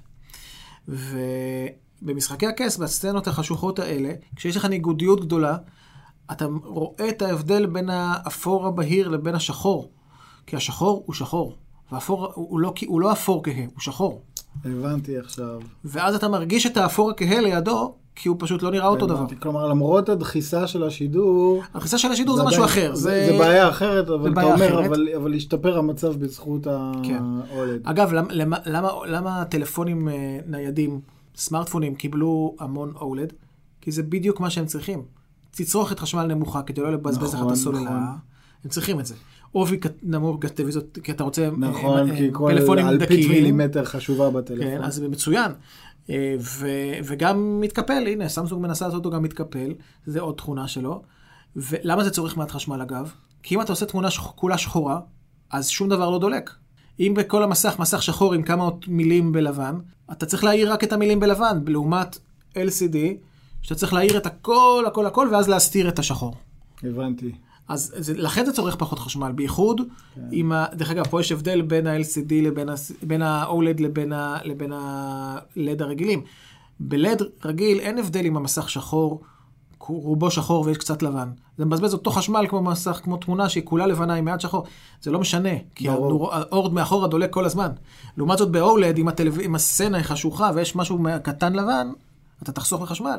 ובמשחקי 0.89 2.47
הכס, 2.47 2.77
בסצנות 2.77 3.27
החשוכות 3.27 3.79
האלה, 3.79 4.13
כשיש 4.37 4.57
לך 4.57 4.65
ניגודיות 4.65 5.21
גדולה, 5.21 5.57
אתה 6.33 6.47
רואה 6.65 7.09
את 7.09 7.23
ההבדל 7.23 7.67
בין 7.67 7.91
האפור 7.91 8.67
הבהיר 8.67 9.09
לבין 9.09 9.35
השחור. 9.35 9.91
כי 10.47 10.57
השחור 10.57 11.03
הוא 11.07 11.15
שחור, 11.15 11.57
והאפור 11.93 12.33
הוא, 12.35 12.61
לא, 12.61 12.75
הוא 12.87 13.01
לא 13.01 13.13
אפור 13.13 13.45
כהה, 13.45 13.65
הוא 13.65 13.81
שחור. 13.81 14.23
הבנתי 14.65 15.19
עכשיו. 15.19 15.61
ואז 15.85 16.15
אתה 16.15 16.29
מרגיש 16.29 16.67
את 16.67 16.77
האפור 16.77 17.11
הכהה 17.11 17.41
לידו, 17.41 17.95
כי 18.15 18.29
הוא 18.29 18.37
פשוט 18.41 18.63
לא 18.63 18.71
נראה 18.71 18.87
אותו 18.87 19.07
דבר. 19.07 19.27
כלומר, 19.43 19.67
למרות 19.67 20.09
הדחיסה 20.09 20.67
של 20.67 20.85
השידור... 20.85 21.63
הדחיסה 21.75 21.99
של 21.99 22.13
השידור 22.13 22.37
זה 22.37 22.43
משהו 22.43 22.65
אחר. 22.65 22.95
זה 22.95 23.37
בעיה 23.39 23.69
אחרת, 23.69 24.09
אבל 24.09 24.33
אתה 24.33 24.43
אומר, 24.43 24.87
אבל 25.17 25.35
השתפר 25.35 25.79
המצב 25.79 26.13
בזכות 26.17 26.65
כן. 27.03 27.23
ה-OLED. 27.23 27.91
אגב, 27.91 28.13
למה 29.07 29.45
טלפונים 29.45 30.09
אה, 30.09 30.39
ניידים, 30.47 31.01
סמארטפונים, 31.37 31.95
קיבלו 31.95 32.57
המון 32.61 32.93
OLED? 32.97 33.33
כי 33.81 33.93
זה 33.93 34.03
בדיוק 34.03 34.41
מה 34.41 34.51
שהם 34.51 34.67
צריכים. 34.67 35.03
תצרוכת 35.51 35.99
חשמל 35.99 36.27
נמוכה 36.27 36.63
כדי 36.63 36.81
לא 36.81 36.93
לבזבז 36.93 37.29
לך 37.29 37.35
את 37.35 37.41
נכון, 37.41 37.53
הסוללה. 37.53 37.81
נכון. 37.81 38.32
הם 38.65 38.71
צריכים 38.71 39.01
את 39.01 39.07
זה. 39.07 39.15
עובי 39.53 39.79
נמוך 40.03 40.45
טלוויזיות, 40.47 40.99
כי 41.03 41.13
אתה 41.13 41.25
רוצה 41.25 41.49
נכון, 41.59 42.17
כי 42.17 42.29
כל 42.33 42.51
אלפית 42.89 43.09
מילימטר 43.29 43.85
חשובה 43.85 44.31
בטלפון. 44.31 44.65
כן, 44.67 44.83
אז 44.83 44.95
זה 44.95 45.09
מצוין. 45.09 45.53
אה, 46.11 46.35
ו- 46.41 46.67
וגם 47.05 47.61
מתקפל, 47.61 48.05
הנה, 48.07 48.29
סמסונג 48.29 48.63
מנסה 48.63 48.85
לעשות 48.87 49.05
אותו 49.05 49.17
גם 49.17 49.23
מתקפל, 49.23 49.73
זה 50.07 50.21
עוד 50.21 50.35
תכונה 50.35 50.69
שלו. 50.69 51.03
ולמה 51.57 52.05
זה 52.05 52.11
צורך 52.11 52.37
מעט 52.37 52.51
חשמל 52.51 52.83
אגב? 52.83 53.13
כי 53.43 53.55
אם 53.55 53.61
אתה 53.61 53.73
עושה 53.73 53.87
תמונה 53.87 54.11
שח- 54.11 54.33
כולה 54.35 54.59
שחורה, 54.59 55.01
אז 55.51 55.69
שום 55.69 55.89
דבר 55.89 56.11
לא 56.11 56.19
דולק. 56.19 56.51
אם 57.01 57.15
בכל 57.17 57.43
המסך, 57.43 57.77
מסך 57.79 58.03
שחור 58.03 58.35
עם 58.35 58.43
כמה 58.43 58.69
מילים 58.87 59.33
בלבן, 59.33 59.75
אתה 60.13 60.27
צריך 60.27 60.45
להעיר 60.45 60.73
רק 60.73 60.85
את 60.85 60.93
המילים 60.93 61.21
בלבן, 61.21 61.59
לעומת 61.67 62.19
LCD, 62.55 62.97
שאתה 63.63 63.75
צריך 63.75 63.93
להעיר 63.93 64.17
את 64.17 64.27
הכל, 64.27 64.85
הכל, 64.87 65.07
הכל, 65.07 65.29
ואז 65.33 65.49
להסתיר 65.49 65.89
את 65.89 65.99
השחור. 65.99 66.35
הבנתי. 66.83 67.33
אז 67.69 67.95
זה, 67.97 68.15
לכן 68.17 68.45
זה 68.45 68.53
צורך 68.53 68.77
פחות 68.77 68.99
חשמל, 68.99 69.33
בייחוד 69.33 69.81
כן. 70.15 70.21
עם 70.31 70.53
ה... 70.53 70.67
דרך 70.75 70.91
אגב, 70.91 71.07
פה 71.07 71.21
יש 71.21 71.33
הבדל 71.33 71.63
בין 71.63 71.87
ה-LCD 71.87 72.33
לבין 72.33 72.69
ה... 72.69 72.75
בין 73.03 73.23
ה-OLED 73.23 73.83
לבין 73.83 74.13
ה... 74.13 74.39
לבין 74.45 74.73
ה-LED 74.73 75.83
הרגילים. 75.83 76.23
ב-LED 76.81 77.23
רגיל 77.45 77.81
אין 77.81 77.99
הבדל 77.99 78.27
אם 78.27 78.37
המסך 78.37 78.71
שחור, 78.71 79.21
רובו 79.89 80.31
שחור 80.31 80.65
ויש 80.65 80.79
קצת 80.79 81.03
לבן. 81.03 81.29
זה 81.59 81.65
מבזבז 81.65 81.93
אותו 81.93 82.11
חשמל 82.11 82.47
כמו 82.49 82.63
מסך, 82.63 83.01
כמו 83.03 83.17
תמונה 83.17 83.49
שהיא 83.49 83.65
כולה 83.65 83.87
לבנה 83.87 84.15
עם 84.15 84.25
מעט 84.25 84.41
שחור. 84.41 84.67
זה 85.03 85.11
לא 85.11 85.19
משנה, 85.21 85.51
כי 85.75 85.89
האור 85.89 86.71
מאחורה 86.71 87.09
דולק 87.09 87.31
כל 87.31 87.45
הזמן. 87.45 87.69
לעומת 88.17 88.39
זאת 88.39 88.51
ב-OLED, 88.51 88.99
אם, 88.99 89.09
הטלו... 89.09 89.33
אם 89.41 89.55
הסצנה 89.55 89.97
היא 89.97 90.05
חשוכה 90.05 90.51
ויש 90.55 90.77
משהו 90.77 90.99
קטן 91.23 91.53
לבן, 91.53 91.93
אתה 92.43 92.53
תחסוך 92.53 92.83
בחשמל. 92.83 93.19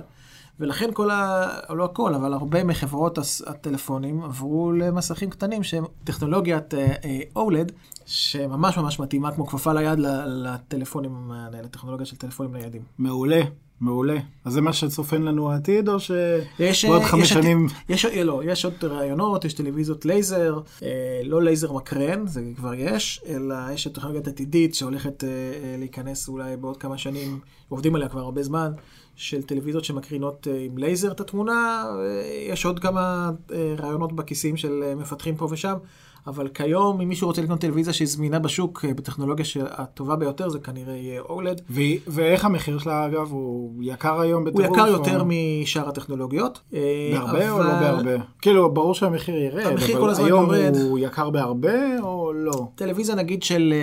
ולכן 0.59 0.89
כל 0.93 1.11
ה... 1.11 1.47
לא 1.69 1.85
הכל, 1.85 2.13
אבל 2.13 2.33
הרבה 2.33 2.63
מחברות 2.63 3.19
הטלפונים 3.47 4.23
עברו 4.23 4.71
למסכים 4.71 5.29
קטנים 5.29 5.63
שהם 5.63 5.85
טכנולוגיית 6.03 6.73
אה, 6.73 6.93
אה, 7.03 7.19
OLED, 7.37 7.71
שממש 8.05 8.77
ממש 8.77 8.99
מתאימה 8.99 9.31
כמו 9.31 9.47
כפפה 9.47 9.73
ליד 9.73 9.99
לטלפונים, 10.25 11.31
לטכנולוגיה 11.63 12.05
של 12.05 12.15
טלפונים 12.15 12.55
ניידים. 12.55 12.81
מעולה. 12.97 13.41
מעולה. 13.83 14.17
אז 14.45 14.53
זה 14.53 14.61
מה 14.61 14.73
שצופן 14.73 15.21
לנו 15.21 15.51
העתיד, 15.51 15.89
או 15.89 15.99
שבעוד 15.99 17.01
אה, 17.01 17.07
חמש 17.07 17.29
שנים... 17.29 17.67
יש, 17.89 18.05
לא, 18.05 18.41
יש 18.45 18.65
עוד 18.65 18.73
רעיונות, 18.83 19.45
יש 19.45 19.53
טלוויזיות 19.53 20.05
לייזר, 20.05 20.59
אה, 20.83 21.21
לא 21.23 21.43
לייזר 21.43 21.73
מקרן, 21.73 22.27
זה 22.27 22.41
כבר 22.55 22.73
יש, 22.73 23.21
אלא 23.27 23.55
יש 23.73 23.87
טכנולוגיית 23.87 24.27
עתידית 24.27 24.75
שהולכת 24.75 25.23
אה, 25.23 25.29
אה, 25.29 25.75
להיכנס 25.79 26.27
אולי 26.29 26.57
בעוד 26.57 26.77
כמה 26.77 26.97
שנים, 26.97 27.39
עובדים 27.69 27.95
עליה 27.95 28.09
כבר 28.09 28.19
הרבה 28.19 28.43
זמן, 28.43 28.71
של 29.15 29.43
טלוויזיות 29.43 29.85
שמקרינות 29.85 30.47
אה, 30.51 30.59
עם 30.59 30.77
לייזר 30.77 31.11
את 31.11 31.19
התמונה. 31.19 31.85
יש 32.49 32.65
עוד 32.65 32.79
כמה 32.79 33.31
רעיונות 33.79 34.13
בכיסים 34.13 34.57
של 34.57 34.93
מפתחים 34.95 35.35
פה 35.35 35.47
ושם. 35.51 35.75
אבל 36.27 36.47
כיום, 36.47 37.01
אם 37.01 37.09
מישהו 37.09 37.27
רוצה 37.27 37.41
לקנות 37.41 37.59
טלוויזיה 37.59 37.93
שהיא 37.93 38.07
זמינה 38.07 38.39
בשוק 38.39 38.85
בטכנולוגיה 38.85 39.45
הטובה 39.69 40.15
ביותר, 40.15 40.49
זה 40.49 40.59
כנראה 40.59 40.95
יהיה 40.95 41.21
אולד. 41.21 41.61
ואיך 42.07 42.45
המחיר 42.45 42.79
שלה, 42.79 43.05
אגב, 43.05 43.31
הוא 43.31 43.83
יקר 43.83 44.19
היום 44.19 44.43
בטירוף? 44.43 44.65
הוא 44.67 44.75
יקר 44.75 44.87
יותר 44.87 45.19
או... 45.19 45.25
משאר 45.27 45.89
הטכנולוגיות. 45.89 46.61
בהרבה 47.13 47.31
אבל... 47.31 47.49
או 47.49 47.57
לא 47.59 47.73
בהרבה? 47.79 48.15
כאילו, 48.41 48.73
ברור 48.73 48.93
שהמחיר 48.93 49.35
ירד, 49.35 49.65
המחיר 49.65 49.97
אבל 49.97 50.25
היום 50.25 50.45
יורד. 50.45 50.75
הוא 50.81 50.99
יקר 50.99 51.29
בהרבה 51.29 51.99
או 52.01 52.33
לא? 52.33 52.67
טלוויזיה 52.75 53.15
נגיד 53.15 53.43
של, 53.43 53.73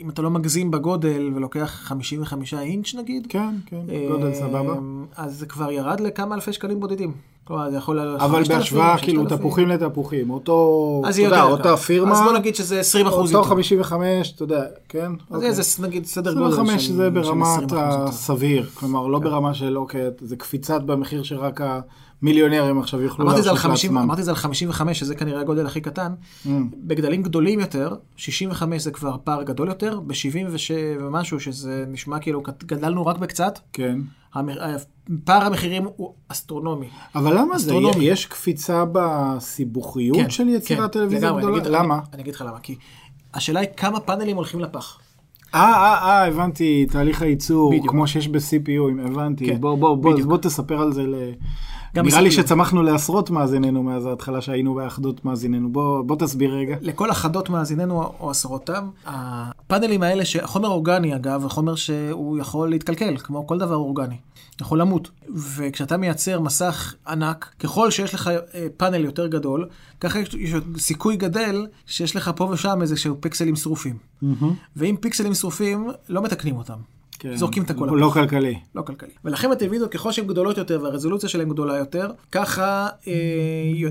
אם 0.00 0.10
אתה 0.10 0.22
לא 0.22 0.30
מגזים 0.30 0.70
בגודל 0.70 1.30
ולוקח 1.34 1.80
55 1.82 2.54
אינץ' 2.54 2.94
נגיד. 2.94 3.26
כן, 3.28 3.54
כן, 3.66 3.80
גודל 4.08 4.34
סבבה. 4.34 4.74
אז 5.16 5.38
זה 5.38 5.46
כבר 5.46 5.70
ירד 5.70 6.00
לכמה 6.00 6.34
אלפי 6.34 6.52
שקלים 6.52 6.80
בודדים. 6.80 7.12
כלומר, 7.44 7.70
זה 7.70 7.76
יכול 7.76 7.96
לעלות 7.96 8.20
אבל 8.20 8.42
בהשוואה, 8.48 8.98
כאילו, 8.98 9.24
תפוחים 9.24 9.68
לתפוחים, 9.68 10.30
אותו, 10.30 11.02
אתה 11.10 11.20
יודע, 11.20 11.42
אותה 11.42 11.76
פירמה. 11.76 12.12
אז 12.12 12.20
בוא 12.22 12.32
נגיד 12.32 12.54
שזה 12.54 12.80
20 12.80 13.06
אחוז 13.06 13.34
אותו 13.34 13.48
55, 13.48 14.32
אתה 14.34 14.42
יודע, 14.42 14.64
כן? 14.88 15.12
אז 15.30 15.36
אוקיי. 15.36 15.52
זה 15.52 15.86
נגיד 15.86 16.06
סדר 16.06 16.34
גודל 16.34 16.46
של 16.46 16.60
25 16.60 16.88
זה 16.88 17.10
ברמת 17.10 17.72
הסביר, 17.76 18.66
כלומר, 18.74 19.06
לא 19.06 19.18
כן. 19.18 19.24
ברמה 19.24 19.54
של, 19.54 19.78
אוקיי, 19.78 20.02
זה 20.20 20.36
קפיצת 20.36 20.82
במחיר 20.82 21.22
שרק 21.22 21.60
מיליונרים 22.22 22.78
עכשיו 22.78 23.02
יוכלו 23.02 23.24
להרשות 23.24 23.64
לעצמם. 23.64 23.98
אמרתי 23.98 24.20
את 24.20 24.24
זה 24.24 24.30
על 24.30 24.36
55, 24.36 24.98
שזה 24.98 25.14
כנראה 25.14 25.40
הגודל 25.40 25.66
הכי 25.66 25.80
קטן. 25.80 26.12
Mm. 26.46 26.48
בגדלים 26.76 27.22
גדולים 27.22 27.60
יותר, 27.60 27.94
65 28.16 28.82
זה 28.82 28.90
כבר 28.90 29.16
פער 29.24 29.42
גדול 29.42 29.68
יותר, 29.68 30.00
ב-70 30.00 30.48
ומשהו, 31.00 31.40
שזה 31.40 31.84
נשמע 31.88 32.18
כאילו 32.18 32.42
גדלנו 32.66 33.06
רק 33.06 33.18
בקצת. 33.18 33.58
כן. 33.72 33.98
פער 35.24 35.44
המחירים 35.44 35.84
הוא 35.96 36.14
אסטרונומי. 36.28 36.88
אבל 37.14 37.38
למה 37.38 37.56
אסטרונומי. 37.56 37.94
זה? 37.94 38.04
יש 38.04 38.26
קפיצה 38.26 38.84
בסיבוכיות 38.92 40.16
כן, 40.16 40.30
של 40.30 40.48
יצירת 40.48 40.80
כן, 40.80 40.88
טלוויזיה 40.88 41.32
גדולה? 41.32 41.68
למה? 41.68 41.94
אני, 41.94 42.02
אני 42.12 42.22
אגיד 42.22 42.34
לך 42.34 42.40
למה. 42.40 42.58
כי 42.60 42.76
השאלה 43.34 43.60
היא 43.60 43.68
כמה 43.76 44.00
פאנלים 44.00 44.36
הולכים 44.36 44.60
לפח. 44.60 44.98
אה, 45.54 45.60
אה, 45.60 46.08
אה, 46.08 46.26
הבנתי, 46.26 46.86
תהליך 46.90 47.22
הייצור, 47.22 47.70
בדיוק. 47.70 47.90
כמו 47.90 48.06
שיש 48.06 48.28
ב-CPU, 48.28 49.08
הבנתי. 49.08 49.46
כן, 49.46 49.60
בוא, 49.60 49.78
בוא, 49.78 49.96
בוא, 49.96 50.20
בוא 50.24 50.38
תספר 50.38 50.80
על 50.80 50.92
זה 50.92 51.02
ל... 51.02 51.14
נראה 51.94 52.20
לי 52.20 52.30
שצמחנו 52.30 52.82
לעשרות 52.82 53.30
מאזיננו 53.30 53.82
מאז 53.82 54.06
ההתחלה 54.06 54.40
שהיינו 54.40 54.74
באחדות 54.74 55.24
מאזיננו. 55.24 55.72
בוא, 55.72 56.02
בוא 56.02 56.16
תסביר 56.16 56.54
רגע. 56.54 56.76
לכל 56.80 57.10
אחדות 57.10 57.50
מאזיננו 57.50 58.02
או 58.20 58.30
עשרותם, 58.30 58.88
הפאנלים 59.06 60.02
האלה, 60.02 60.24
חומר 60.42 60.68
אורגני 60.68 61.16
אגב, 61.16 61.48
חומר 61.48 61.74
שהוא 61.74 62.38
יכול 62.38 62.70
להתקלקל, 62.70 63.16
כמו 63.16 63.46
כל 63.46 63.58
דבר 63.58 63.76
אורגני. 63.76 64.16
יכול 64.60 64.80
למות. 64.80 65.10
וכשאתה 65.34 65.96
מייצר 65.96 66.40
מסך 66.40 66.94
ענק, 67.08 67.54
ככל 67.58 67.90
שיש 67.90 68.14
לך 68.14 68.28
אה, 68.28 68.66
פאנל 68.76 69.04
יותר 69.04 69.26
גדול, 69.26 69.68
ככה 70.00 70.18
יש 70.18 70.54
סיכוי 70.78 71.16
גדל 71.16 71.66
שיש 71.86 72.16
לך 72.16 72.30
פה 72.36 72.44
ושם 72.44 72.82
איזה 72.82 72.96
שהוא 72.96 73.16
פיקסלים 73.20 73.56
שרופים. 73.56 73.96
Mm-hmm. 74.22 74.44
ואם 74.76 74.96
פיקסלים 75.00 75.34
שרופים, 75.34 75.90
לא 76.08 76.22
מתקנים 76.22 76.56
אותם. 76.56 76.78
כן. 77.20 77.36
זורקים 77.36 77.62
את 77.62 77.70
הכל. 77.70 77.88
לא 77.92 78.10
כלכלי. 78.14 78.58
לא 78.74 78.82
כלכלי. 78.82 79.10
ולכן 79.24 79.52
הטלוויזיות, 79.52 79.90
ככל 79.90 80.12
שהן 80.12 80.26
גדולות 80.26 80.58
יותר 80.58 80.80
והרזולוציה 80.82 81.28
שלהן 81.28 81.48
גדולה 81.48 81.76
יותר, 81.76 82.10
ככה 82.32 82.88
אה, 83.08 83.12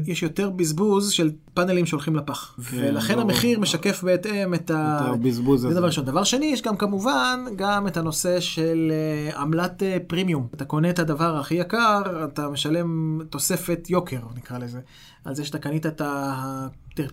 יש 0.08 0.24
יותר 0.24 0.50
בזבוז 0.50 1.12
של 1.12 1.32
פאנלים 1.54 1.86
שהולכים 1.86 2.16
לפח. 2.16 2.56
כן, 2.56 2.78
ולכן 2.78 3.16
לא... 3.16 3.22
המחיר 3.22 3.60
משקף 3.60 4.04
בהתאם 4.04 4.54
את, 4.54 4.62
את 4.66 4.72
הבזבוז 4.76 5.66
הזה. 5.66 5.74
זה 5.74 5.80
דבר 5.80 5.88
ראשון. 5.88 6.06
דבר 6.06 6.24
שני, 6.24 6.46
יש 6.46 6.62
גם 6.62 6.78
כמובן 6.78 7.40
גם 7.56 7.88
את 7.88 7.98
הנושא 7.98 8.40
של 8.40 8.92
אה, 8.92 9.42
עמלת 9.42 9.84
אה, 9.84 9.98
פרימיום. 10.08 10.48
אתה 10.56 10.66
קונה 10.66 10.90
את 10.90 11.00
הדבר 11.00 11.38
הכי 11.38 11.56
יקר, 11.56 12.02
אתה 12.24 12.50
משלם 12.50 13.20
תוספת 13.30 13.88
יוקר, 13.90 14.20
נקרא 14.36 14.58
לזה. 14.58 14.80
על 15.26 15.36
זה 15.36 15.46
שאתה 15.46 15.60
קנית 15.60 15.86
את 15.86 16.02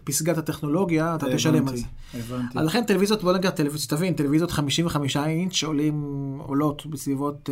פסגת 0.05 0.39
הטכנולוגיה, 0.39 1.15
אתה 1.15 1.27
תשלם 1.35 1.69
על 1.69 1.77
זה. 1.77 1.85
הבנתי. 2.15 2.59
אז 2.59 2.67
לכן 2.67 2.85
טלוויזיות, 2.85 3.23
בוא 3.23 3.33
נגיד, 3.33 3.51
טלוויזיות, 3.51 3.91
תבין, 3.91 4.15
טלוויזיות 4.15 4.51
55 4.51 5.17
אינץ' 5.17 5.65
עולים, 5.65 6.39
עולות 6.47 6.87
בסביבות 6.87 7.51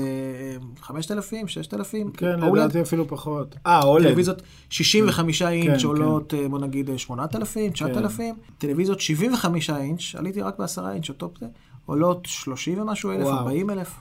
5,000, 0.81 1.49
6,000. 1.49 2.11
כן, 2.11 2.41
לדעתי 2.41 2.83
אפילו 2.83 3.09
פחות. 3.09 3.57
אה, 3.67 3.81
עולה. 3.81 4.09
טלוויזיות 4.09 4.43
65 4.71 5.43
כן, 5.43 5.49
אינץ' 5.49 5.81
כן. 5.81 5.87
עולות, 5.87 6.35
בוא 6.51 6.59
נגיד, 6.59 6.91
8,000, 6.97 7.73
9,000. 7.73 8.35
טלוויזיות 8.59 9.01
75 9.01 9.71
אינץ', 9.71 10.15
עליתי 10.15 10.43
רק 10.43 10.59
ב-10 10.59 10.91
אינץ', 10.93 11.09
או 11.09 11.15
טופ 11.15 11.39
זה, 11.41 11.47
עולות 11.87 12.27
30 12.27 12.83
ומשהו 12.83 13.11
אלף, 13.11 13.27
40 13.27 13.71
אלף. 13.71 13.95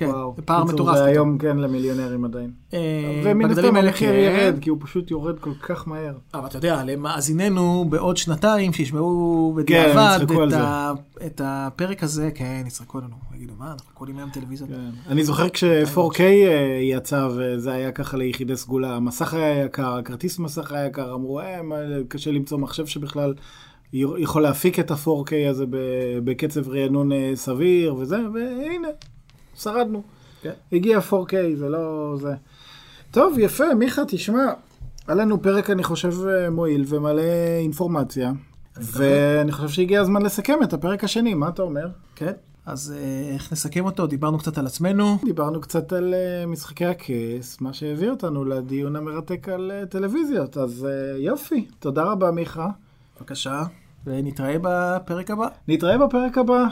כן, 0.00 0.10
פער 0.44 0.64
מטורף. 0.64 0.96
זה 0.96 1.04
היום 1.04 1.38
כן 1.38 1.56
למיליונרים 1.56 2.24
עדיין. 2.24 2.50
אה, 2.74 3.22
ומן 3.24 3.50
הסתם 3.50 3.76
המחיר 3.76 4.10
כן. 4.10 4.16
ירד, 4.16 4.58
כי 4.60 4.70
הוא 4.70 4.78
פשוט 4.80 5.10
יורד 5.10 5.38
כל 5.38 5.54
כך 5.62 5.88
מהר. 5.88 6.14
אבל 6.34 6.46
אתה 6.46 6.58
יודע, 6.58 6.84
למאזיננו 6.84 7.84
בעוד 7.88 8.16
שנתיים, 8.16 8.72
שישמעו 8.72 9.52
בדיעבד 9.56 10.18
כן, 10.28 10.34
את 11.26 11.40
הפרק 11.44 12.02
הזה, 12.02 12.30
כן, 12.34 12.62
יצחקו 12.66 12.98
לנו. 12.98 13.16
יגידו, 13.34 13.52
מה, 13.58 13.72
אנחנו 13.72 13.94
קונים 13.94 14.18
היום 14.18 14.30
טלוויזיה. 14.30 14.66
כן. 14.66 14.90
אני 15.08 15.24
זוכר 15.24 15.48
כש-4K 15.48 16.20
אה, 16.20 16.78
יצא, 16.82 17.28
וזה 17.36 17.72
היה 17.72 17.92
ככה 17.92 18.16
ליחידי 18.16 18.56
סגולה, 18.56 18.96
המסך 18.96 19.34
היה 19.34 19.64
יקר, 19.64 19.94
הכרטיס 19.94 20.38
מסך 20.38 20.72
היה 20.72 20.86
יקר, 20.86 21.14
אמרו, 21.14 21.40
אה, 21.40 21.60
קשה 22.08 22.30
למצוא 22.30 22.58
מחשב 22.58 22.86
שבכלל... 22.86 23.34
יכול 23.92 24.42
להפיק 24.42 24.78
את 24.78 24.90
ה-4K 24.90 25.32
הזה 25.50 25.64
בקצב 26.24 26.68
רענון 26.68 27.10
סביר 27.34 27.94
וזה, 27.94 28.18
והנה, 28.34 28.88
שרדנו. 29.62 30.02
כן. 30.42 30.52
הגיע 30.72 30.98
4K, 30.98 31.34
זה 31.54 31.68
לא 31.68 32.14
זה. 32.20 32.34
טוב, 33.10 33.38
יפה, 33.38 33.74
מיכה, 33.74 34.02
תשמע, 34.08 34.44
היה 35.06 35.16
לנו 35.16 35.42
פרק, 35.42 35.70
אני 35.70 35.84
חושב, 35.84 36.12
מועיל 36.50 36.84
ומלא 36.88 37.22
אינפורמציה. 37.60 38.32
ואני 38.76 39.52
חושב 39.52 39.68
שהגיע 39.68 40.00
הזמן 40.00 40.22
לסכם 40.22 40.58
את 40.62 40.72
הפרק 40.72 41.04
השני, 41.04 41.34
מה 41.34 41.48
אתה 41.48 41.62
אומר? 41.62 41.88
כן. 42.14 42.32
אז 42.66 42.94
איך 43.34 43.52
נסכם 43.52 43.84
אותו? 43.84 44.06
דיברנו 44.06 44.38
קצת 44.38 44.58
על 44.58 44.66
עצמנו. 44.66 45.18
דיברנו 45.24 45.60
קצת 45.60 45.92
על 45.92 46.14
משחקי 46.46 46.86
הכס, 46.86 47.60
מה 47.60 47.72
שהביא 47.72 48.10
אותנו 48.10 48.44
לדיון 48.44 48.96
המרתק 48.96 49.48
על 49.48 49.72
טלוויזיות. 49.90 50.56
אז 50.56 50.86
יופי, 51.18 51.66
תודה 51.78 52.02
רבה 52.02 52.30
מיכה. 52.30 52.68
בבקשה. 53.20 53.62
ונתראה 54.06 54.56
בפרק 54.62 55.30
הבא. 55.30 55.46
נתראה 55.68 56.06
בפרק 56.06 56.38
הבא. 56.38 56.64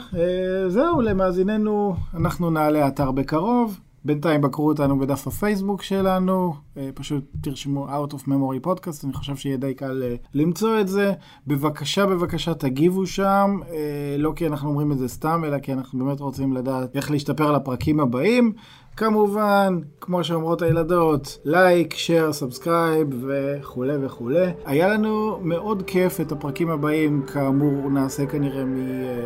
זהו, 0.67 1.01
למאזיננו, 1.01 1.95
אנחנו 2.13 2.49
נעלה 2.49 2.87
אתר 2.87 3.11
בקרוב. 3.11 3.79
בינתיים 4.05 4.41
בקרו 4.41 4.67
אותנו 4.67 4.99
בדף 4.99 5.27
הפייסבוק 5.27 5.83
שלנו, 5.83 6.53
אה, 6.77 6.89
פשוט 6.93 7.23
תרשמו 7.41 7.87
Out 7.89 8.13
of 8.13 8.27
Memory 8.27 8.65
Podcast, 8.67 9.05
אני 9.05 9.13
חושב 9.13 9.35
שיהיה 9.35 9.57
די 9.57 9.73
קל 9.73 10.03
אה, 10.03 10.15
למצוא 10.33 10.79
את 10.81 10.87
זה. 10.87 11.13
בבקשה, 11.47 12.05
בבקשה, 12.05 12.53
תגיבו 12.53 13.05
שם, 13.05 13.59
אה, 13.71 14.15
לא 14.17 14.33
כי 14.35 14.47
אנחנו 14.47 14.69
אומרים 14.69 14.91
את 14.91 14.97
זה 14.97 15.07
סתם, 15.07 15.41
אלא 15.45 15.59
כי 15.59 15.73
אנחנו 15.73 16.05
באמת 16.05 16.19
רוצים 16.19 16.53
לדעת 16.53 16.95
איך 16.95 17.11
להשתפר 17.11 17.51
לפרקים 17.51 17.99
הבאים. 17.99 18.53
כמובן, 18.99 19.79
כמו 20.01 20.23
שאומרות 20.23 20.61
הילדות, 20.61 21.37
like, 21.45 21.93
share, 21.93 22.33
subscribe 22.33 23.07
וכולי 23.27 23.93
וכולי. 24.01 24.45
היה 24.65 24.87
לנו 24.87 25.39
מאוד 25.41 25.83
כיף 25.87 26.21
את 26.21 26.31
הפרקים 26.31 26.69
הבאים, 26.69 27.23
כאמור 27.33 27.89
נעשה 27.89 28.25
כנראה 28.25 28.63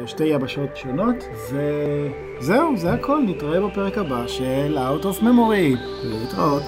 משתי 0.04 0.24
יבשות 0.24 0.78
שונות, 0.78 1.16
וזהו, 1.52 2.78
זה 2.78 2.94
הכל, 2.94 3.20
נתראה 3.28 3.68
בפרק 3.68 3.98
הבא 3.98 4.28
של 4.28 4.78
Out 4.78 5.04
of 5.04 5.22
Memory. 5.22 5.78
להתראות. 6.04 6.64